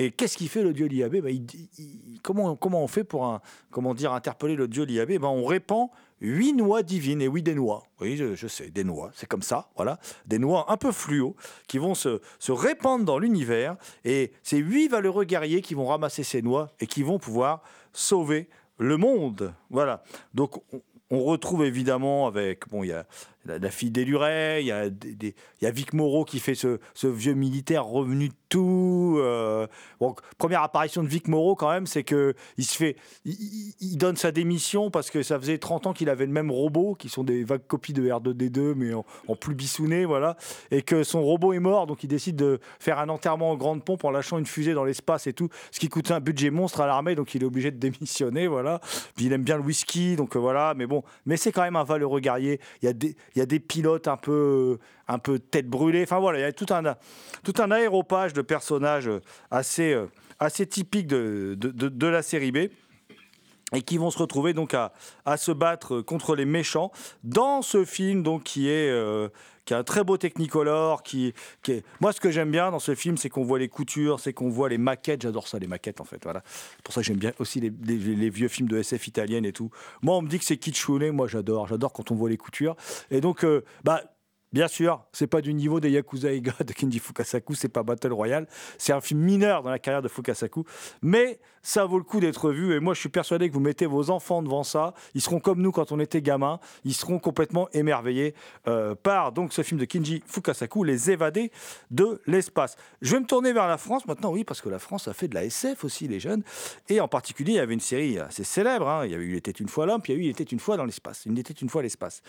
[0.00, 1.20] Et qu'est-ce qu'il fait le dieu Liabé?
[1.32, 5.18] Il- comment, on fait pour un, comment dire, interpeller le dieu Liabé?
[5.18, 5.88] Ben, On répand
[6.20, 7.20] huit noix divines.
[7.20, 7.84] Et oui, des noix.
[8.00, 9.10] Oui, je, sais, des noix.
[9.14, 9.98] C'est comme ça, voilà.
[10.26, 11.34] Des noix un peu fluo
[11.66, 13.76] qui vont se, répandre dans l'univers.
[14.04, 17.62] Et c'est huit valeureux guerriers qui vont ramasser ces noix et qui vont pouvoir
[17.92, 18.48] sauver
[18.78, 19.52] le monde.
[19.70, 20.04] Voilà.
[20.32, 23.06] Donc, on, on retrouve évidemment avec, bon, il y a
[23.44, 28.28] la, la fille d'Eluray, il y, a Vic Moreau qui fait ce, vieux militaire revenu
[28.28, 29.16] de tout.
[29.18, 29.66] euh,
[30.38, 32.96] première apparition de Vic Moreau, quand même, c'est que il se fait.
[33.24, 36.94] Il, donne sa démission parce que ça faisait 30 ans qu'il avait le même robot,
[36.94, 40.36] qui sont des vagues copies de R2D2, mais en, en plus bissouné, voilà.
[40.70, 43.84] Et que son robot est mort, donc il décide de faire un enterrement en grande
[43.84, 46.80] pompe en lâchant une fusée dans l'espace et tout, ce qui coûte un budget monstre
[46.80, 48.80] à l'armée, donc il est obligé de démissionner, voilà.
[49.16, 50.74] Puis il aime bien le whisky, donc euh, voilà.
[50.76, 52.60] Mais bon, mais c'est quand même un valeureux guerrier.
[52.82, 56.02] Il y a des, il y a des pilotes un peu, un peu tête brûlée.
[56.02, 56.96] Enfin voilà, il y a tout un,
[57.44, 59.08] tout un aéropage de personnages
[59.52, 60.06] assez, euh,
[60.40, 62.68] assez typiques de, de, la série B
[63.72, 64.92] et qui vont se retrouver donc à,
[65.24, 66.90] à se battre contre les méchants
[67.22, 69.28] dans ce film donc qui est euh,
[69.68, 71.84] qui a un très beau technicolor qui, qui est...
[72.00, 74.48] moi ce que j'aime bien dans ce film c'est qu'on voit les coutures c'est qu'on
[74.48, 75.20] voit les maquettes.
[75.20, 76.42] J'adore ça les maquettes en fait voilà.
[76.82, 79.70] Pour ça j'aime bien aussi les vieux films de SF italienne et tout.
[80.00, 81.10] Moi on me dit que c'est kitschouné.
[81.10, 82.76] Moi j'adore j'adore quand on voit les coutures.
[83.10, 84.04] Et donc euh, bah
[84.52, 88.12] Bien sûr, c'est pas du niveau des Yakuza Eiga de Kenji Fukasaku, c'est pas Battle
[88.12, 88.46] Royale,
[88.78, 90.64] c'est un film mineur dans la carrière de Fukasaku,
[91.02, 93.84] mais ça vaut le coup d'être vu et moi je suis persuadé que vous mettez
[93.84, 97.68] vos enfants devant ça, ils seront comme nous quand on était gamin, ils seront complètement
[97.72, 98.34] émerveillés
[98.68, 101.52] euh, par donc ce film de Kenji Fukasaku, Les évadés
[101.90, 102.76] de l'espace.
[103.02, 105.28] Je vais me tourner vers la France maintenant, oui, parce que la France a fait
[105.28, 106.42] de la SF aussi, les jeunes,
[106.88, 109.04] et en particulier il y avait une série assez célèbre, hein.
[109.04, 110.44] il y avait Il était une fois l'homme, puis il y a eu Il était
[110.44, 112.22] une fois dans l'espace, Il était une fois l'espace.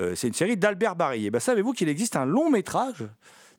[0.00, 1.26] Euh, c'est une série d'Albert Barry.
[1.26, 3.04] Et ben, savez-vous qu'il existe un long métrage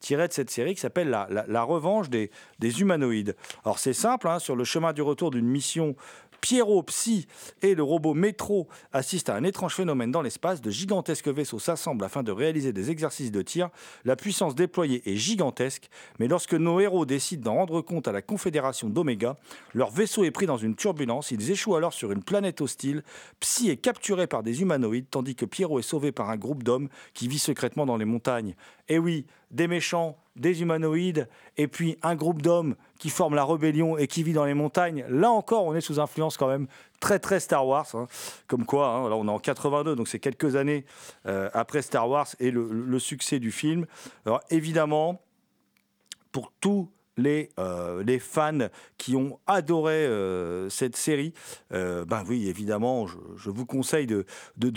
[0.02, 2.30] tiré de cette série qui s'appelle la, la- revanche des,
[2.60, 3.38] des humanoïdes.
[3.64, 5.96] Alors c'est simple, hein, sur le chemin du retour d'une mission
[6.44, 7.26] Pierrot, Psy
[7.62, 10.60] et le robot Métro assistent à un étrange phénomène dans l'espace.
[10.60, 13.70] De gigantesques vaisseaux s'assemblent afin de réaliser des exercices de tir.
[14.04, 15.88] La puissance déployée est gigantesque,
[16.20, 19.38] mais lorsque nos héros décident d'en rendre compte à la Confédération d'Oméga,
[19.74, 21.32] leur vaisseau est pris dans une turbulence.
[21.32, 23.04] Ils échouent alors sur une planète hostile.
[23.40, 26.90] Psy est capturé par des humanoïdes, tandis que Pierrot est sauvé par un groupe d'hommes
[27.14, 28.54] qui vit secrètement dans les montagnes.
[28.90, 33.98] Et oui, des méchants, des humanoïdes, et puis un groupe d'hommes qui forment la rébellion
[33.98, 35.06] et qui vit dans les montagnes.
[35.10, 36.68] Là encore, on est sous influence quand même
[37.00, 37.88] très très Star Wars.
[37.94, 38.08] hein.
[38.48, 40.86] Comme quoi, hein, on est en 82, donc c'est quelques années
[41.28, 43.86] euh, après Star Wars et le, succès du film.
[44.26, 45.22] Alors évidemment,
[46.32, 51.34] pour tous les, euh, les fans qui ont adoré euh, cette série,
[51.74, 54.26] euh, ben oui, évidemment, je, vous conseille de,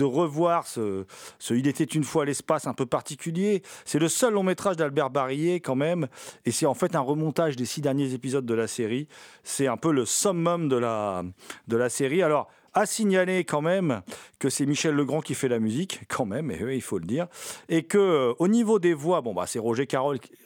[0.05, 1.05] revoir ce,
[1.51, 3.63] Il était une fois l'espace un peu particulier.
[3.85, 6.09] C'est le seul long métrage d'Albert Barillet quand même,
[6.45, 9.09] et c'est en fait un remontage des six derniers épisodes de la série.
[9.43, 12.23] C'est un peu le summum de la, série.
[12.23, 14.03] Alors, à signaler quand même
[14.39, 17.27] que c'est Michel Legrand qui fait la musique, quand même, et il faut le dire,
[17.71, 19.89] et que au niveau des voix, bon bah c'est Roger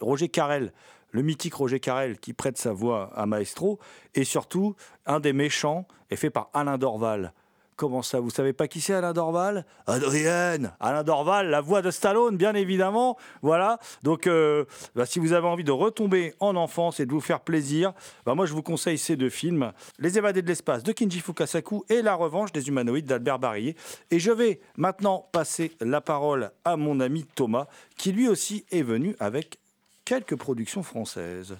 [0.01, 0.73] Roger Carrel,
[1.13, 3.79] le mythique Roger Carrel qui prête sa voix à Maestro,
[4.15, 4.75] et surtout
[5.07, 7.33] un des méchants est fait par Alain Dorval.
[7.81, 9.65] Comment ça Vous savez pas qui c'est Alain Dorval?
[9.87, 13.17] Adrienne Alain Dorval, la voix de Stallone, bien évidemment.
[13.41, 13.79] Voilà.
[14.03, 17.41] Donc, euh, bah, si vous avez envie de retomber en enfance et de vous faire
[17.41, 17.95] plaisir,
[18.27, 21.85] bah, moi je vous conseille ces deux films Les évadés de l'espace de Kinji Fukasaku
[21.89, 23.77] et La revanche des humanoïdes d'Albert Barillet.
[24.11, 28.83] Et je vais maintenant passer la parole à mon ami Thomas, qui lui aussi est
[28.83, 29.59] venu avec
[30.05, 31.57] quelques productions françaises.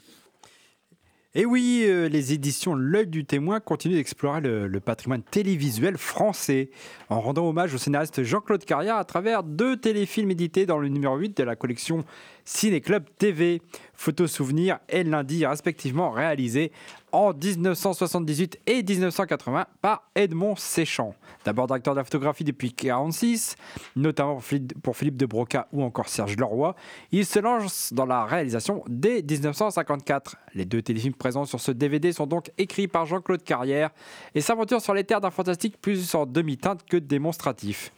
[1.37, 6.71] Et oui, euh, les éditions L'œil du témoin continuent d'explorer le, le patrimoine télévisuel français
[7.09, 11.17] en rendant hommage au scénariste Jean-Claude Carrière à travers deux téléfilms édités dans le numéro
[11.17, 12.05] 8 de la collection
[12.45, 13.63] Ciné Club TV,
[14.01, 16.73] Photos Souvenirs et Lundi, respectivement réalisés
[17.13, 21.15] en 1978 et 1980 par Edmond Séchant.
[21.45, 23.57] D'abord directeur de la photographie depuis 1946,
[23.97, 24.41] notamment
[24.83, 26.75] pour Philippe- de Broca ou encore Serge Leroy,
[27.13, 30.37] il se lance dans la réalisation dès 1954.
[30.55, 33.91] Les deux téléfilms présents sur ce DVD sont donc écrits par Jean-Claude Carrière
[34.35, 37.93] et s'aventurent sur les terres d'un fantastique plus en demi-teinte que démonstratif.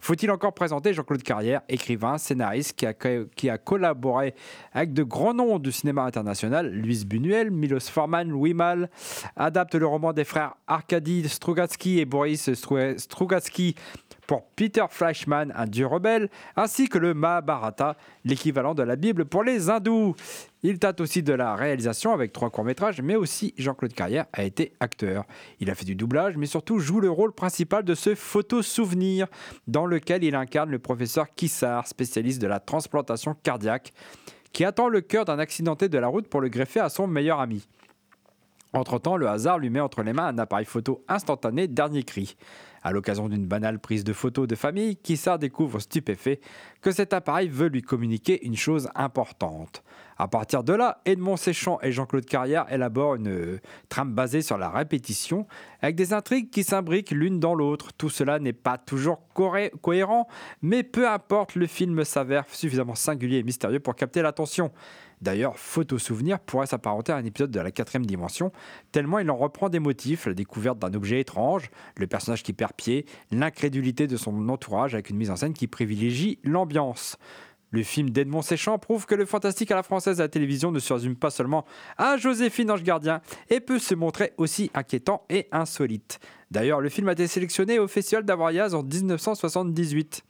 [0.00, 4.34] Faut-il encore présenter Jean-Claude Carrière, écrivain, scénariste qui a, collaboré
[4.72, 8.90] avec de grands noms du cinéma international, Luis Buñuel, Milos Forman, Louis Malle,
[9.36, 13.74] adapte le roman des frères Arkady Strugatsky et Boris Stru- Strugatsky
[14.26, 19.44] pour Peter Fleischmann, un dieu rebelle, ainsi que le Mahabharata, l'équivalent de la Bible pour
[19.44, 20.14] les hindous.
[20.62, 24.72] Il tâte aussi de la réalisation avec trois courts-métrages, mais aussi Jean-Claude Carrière a été
[24.80, 25.24] acteur.
[25.60, 29.28] Il a fait du doublage, mais surtout joue le rôle principal de ce photo-souvenir,
[29.68, 33.92] dans lequel il incarne le professeur Kissar, spécialiste de la transplantation cardiaque,
[34.52, 37.40] qui attend le cœur d'un accidenté de la route pour le greffer à son meilleur
[37.40, 37.68] ami.
[38.76, 42.36] Entre-temps, le hasard lui met entre les mains un appareil photo instantané dernier cri.
[42.82, 46.40] À l'occasion d'une banale prise de photos de famille, Kissar découvre stupéfait
[46.82, 49.82] que cet appareil veut lui communiquer une chose importante.
[50.18, 54.56] À partir de là, Edmond Séchant et Jean-Claude Carrière élaborent une euh, trame basée sur
[54.56, 55.46] la répétition,
[55.80, 57.92] avec des intrigues qui s'imbriquent l'une dans l'autre.
[57.92, 60.28] Tout cela n'est pas toujours cohérent,
[60.62, 64.70] mais peu importe, le film s'avère suffisamment singulier et mystérieux pour capter l'attention.
[65.22, 68.52] D'ailleurs, Photo Souvenir pourrait s'apparenter à un épisode de la quatrième dimension,
[68.92, 72.72] tellement il en reprend des motifs, la découverte d'un objet étrange, le personnage qui perd
[72.74, 77.16] pied, l'incrédulité de son entourage avec une mise en scène qui privilégie l'ambiance.
[77.70, 80.78] Le film d'Edmond Séchant prouve que le fantastique à la française à la télévision ne
[80.78, 81.64] se résume pas seulement
[81.98, 86.20] à Joséphine Ange Gardien et peut se montrer aussi inquiétant et insolite.
[86.50, 90.22] D'ailleurs, le film a été sélectionné au Festival d'Avoriaz en 1978.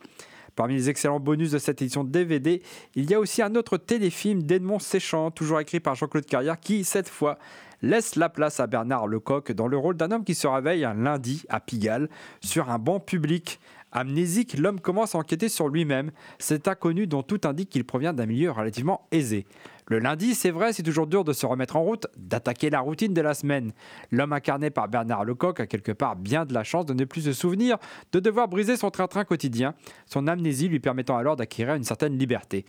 [0.57, 2.63] Parmi les excellents bonus de cette édition DVD,
[2.95, 6.83] il y a aussi un autre téléfilm d'Edmond Séchant, toujours écrit par Jean-Claude Carrière, qui,
[6.83, 7.39] cette fois,
[7.83, 10.95] laisse la place à Bernard Lecoq dans le rôle d'un homme qui se réveille un
[10.95, 12.09] lundi à Pigalle
[12.41, 13.61] sur un banc public.
[13.97, 18.27] Amnésique, l'homme commence à enquêter sur lui-même, cet inconnu dont tout indique qu'il provient d'un
[18.27, 19.47] milieu relativement aisé.
[19.87, 23.15] Le lundi, c'est vrai, c'est toujours dur de se remettre en route, d'attaquer la routine
[23.15, 23.73] de la semaine.
[24.11, 27.23] L'homme incarné par Bernard Lecoq a quelque part bien de la chance de ne plus
[27.23, 27.79] se souvenir,
[28.13, 29.73] de devoir briser son train-train quotidien,
[30.05, 32.67] son amnésie lui permettant alors d'acquérir une certaine liberté.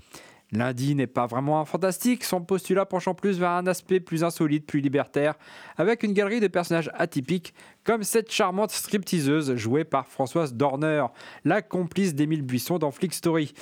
[0.54, 4.66] Lundi n'est pas vraiment un fantastique, son postulat penchant plus vers un aspect plus insolite,
[4.66, 5.36] plus libertaire,
[5.76, 11.06] avec une galerie de personnages atypiques, comme cette charmante stripteaseuse jouée par Françoise Dorner,
[11.44, 13.54] la complice d'Émile Buisson dans Flick Story,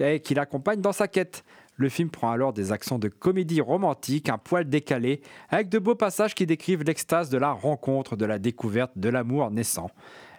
[0.00, 1.44] et qui l'accompagne dans sa quête.
[1.76, 5.94] Le film prend alors des accents de comédie romantique, un poil décalé, avec de beaux
[5.94, 9.90] passages qui décrivent l'extase de la rencontre, de la découverte, de l'amour naissant.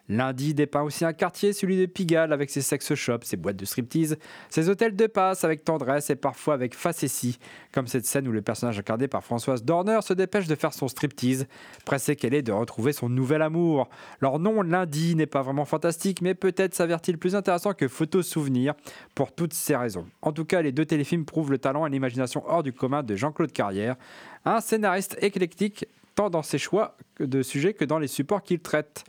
[0.09, 3.63] Lundi dépeint aussi un quartier, celui de Pigalle, avec ses sex shops, ses boîtes de
[3.63, 4.17] striptease,
[4.49, 7.39] ses hôtels de passe avec tendresse et parfois avec facétie,
[7.71, 10.89] comme cette scène où le personnage incarné par Françoise Dorner se dépêche de faire son
[10.89, 11.47] striptease,
[11.85, 13.89] pressée qu'elle est de retrouver son nouvel amour.
[14.19, 18.73] Leur nom, lundi, n'est pas vraiment fantastique, mais peut-être s'avère-t-il plus intéressant que Photo Souvenir,
[19.15, 20.05] pour toutes ces raisons.
[20.21, 23.15] En tout cas, les deux téléfilms prouvent le talent et l'imagination hors du commun de
[23.15, 23.95] Jean-Claude Carrière,
[24.43, 25.85] un scénariste éclectique
[26.15, 29.05] tant dans ses choix de sujets que dans les supports qu'il traite.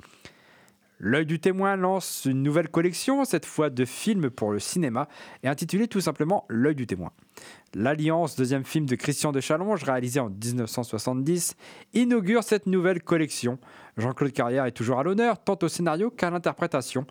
[1.06, 5.06] L'œil du témoin lance une nouvelle collection, cette fois de films pour le cinéma,
[5.42, 7.12] et intitulée tout simplement L'œil du témoin.
[7.74, 11.56] L'Alliance, deuxième film de Christian de Challonge, réalisé en 1970,
[11.92, 13.58] inaugure cette nouvelle collection.
[13.98, 17.06] Jean-Claude Carrière est toujours à l'honneur, tant au scénario qu'à l'interprétation.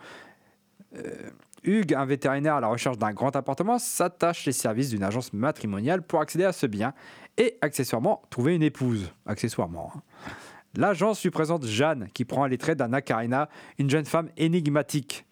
[0.95, 1.29] Euh,
[1.63, 6.01] Hugues, un vétérinaire à la recherche d'un grand appartement, s'attache les services d'une agence matrimoniale
[6.01, 6.95] pour accéder à ce bien
[7.37, 9.13] et accessoirement trouver une épouse.
[9.27, 9.91] Accessoirement.
[9.95, 10.01] hein.
[10.75, 13.47] L'agence lui présente Jeanne, qui prend les traits d'Anna Karina,
[13.77, 15.25] une jeune femme énigmatique.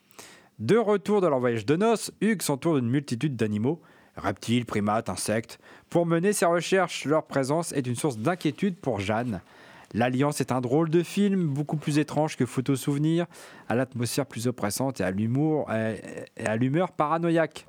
[0.59, 3.81] De retour de leur voyage de noces, Hugues s'entoure d'une multitude d'animaux,
[4.15, 5.59] reptiles, primates, insectes.
[5.89, 9.41] Pour mener ses recherches, leur présence est une source d'inquiétude pour Jeanne.
[9.93, 13.25] L'Alliance est un drôle de film, beaucoup plus étrange que Photo Souvenir,
[13.67, 17.65] à l'atmosphère plus oppressante et à à l'humeur paranoïaque.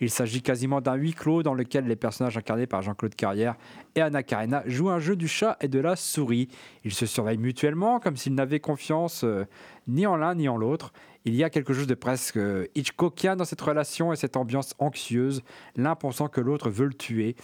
[0.00, 3.56] Il s'agit quasiment d'un huis clos dans lequel les personnages incarnés par Jean-Claude Carrière
[3.94, 6.48] et Anna Karina jouent un jeu du chat et de la souris.
[6.84, 9.46] Ils se surveillent mutuellement comme s'ils n'avaient confiance euh,
[9.88, 10.92] ni en l'un ni en l'autre.
[11.24, 14.74] Il y a quelque chose de presque euh, Hitchcockien dans cette relation et cette ambiance
[14.78, 15.42] anxieuse,
[15.76, 17.34] l'un pensant que l'autre veut le tuer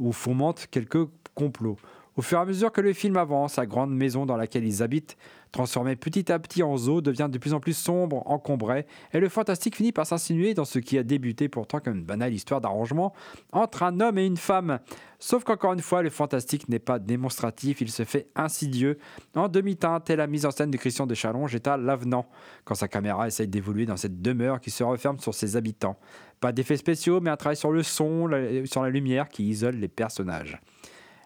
[0.00, 1.76] ou fomente quelques complots.
[2.16, 4.82] Au fur et à mesure que le film avance, la grande maison dans laquelle ils
[4.82, 5.16] habitent,
[5.52, 9.28] transformée petit à petit en zoo, devient de plus en plus sombre, encombrée, et le
[9.28, 13.12] fantastique finit par s'insinuer dans ce qui a débuté pourtant comme une banale histoire d'arrangement
[13.52, 14.78] entre un homme et une femme.
[15.18, 18.98] Sauf qu'encore une fois, le fantastique n'est pas démonstratif, il se fait insidieux.
[19.34, 22.26] En demi-teinte, et la mise en scène de Christian de Challonge est à l'avenant,
[22.64, 25.98] quand sa caméra essaye d'évoluer dans cette demeure qui se referme sur ses habitants.
[26.40, 28.30] Pas d'effets spéciaux, mais un travail sur le son,
[28.64, 30.58] sur la lumière qui isole les personnages.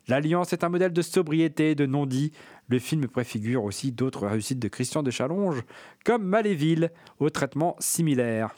[0.06, 2.32] L'Alliance est un modèle de sobriété, de non-dit.
[2.68, 5.62] Le film préfigure aussi d'autres réussites de Christian de Challonge,
[6.04, 8.54] comme Maléville, au traitement similaire.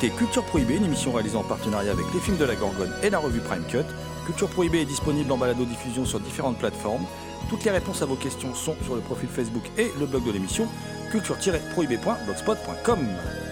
[0.00, 3.18] Culture Prohibée, une émission réalisée en partenariat avec les films de la Gorgone et la
[3.18, 3.86] revue Prime Cut.
[4.26, 7.04] Culture Prohibée est disponible en balado-diffusion sur différentes plateformes.
[7.48, 10.32] Toutes les réponses à vos questions sont sur le profil Facebook et le blog de
[10.32, 10.68] l'émission
[11.10, 12.98] culture-prohibée.blogspot.com.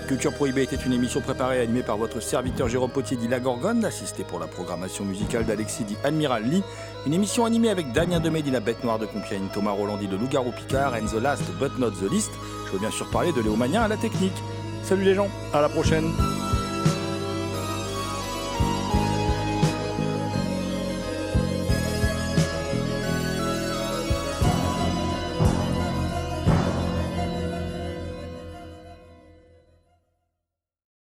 [0.07, 3.41] Culture Prohibée était une émission préparée et animée par votre serviteur Jérôme Potier dit La
[3.41, 6.63] Gorgone, assisté pour la programmation musicale d'Alexis dit Admiral Lee.
[7.07, 10.09] Une émission animée avec Damien Demé dit La Bête Noire de Compiègne, Thomas Roland dit
[10.09, 12.33] Le Loup-Garou Picard, and the last but not the least.
[12.67, 14.37] Je veux bien sûr parler de Léo Magnin à la technique.
[14.85, 16.05] Salut les gens, à la prochaine.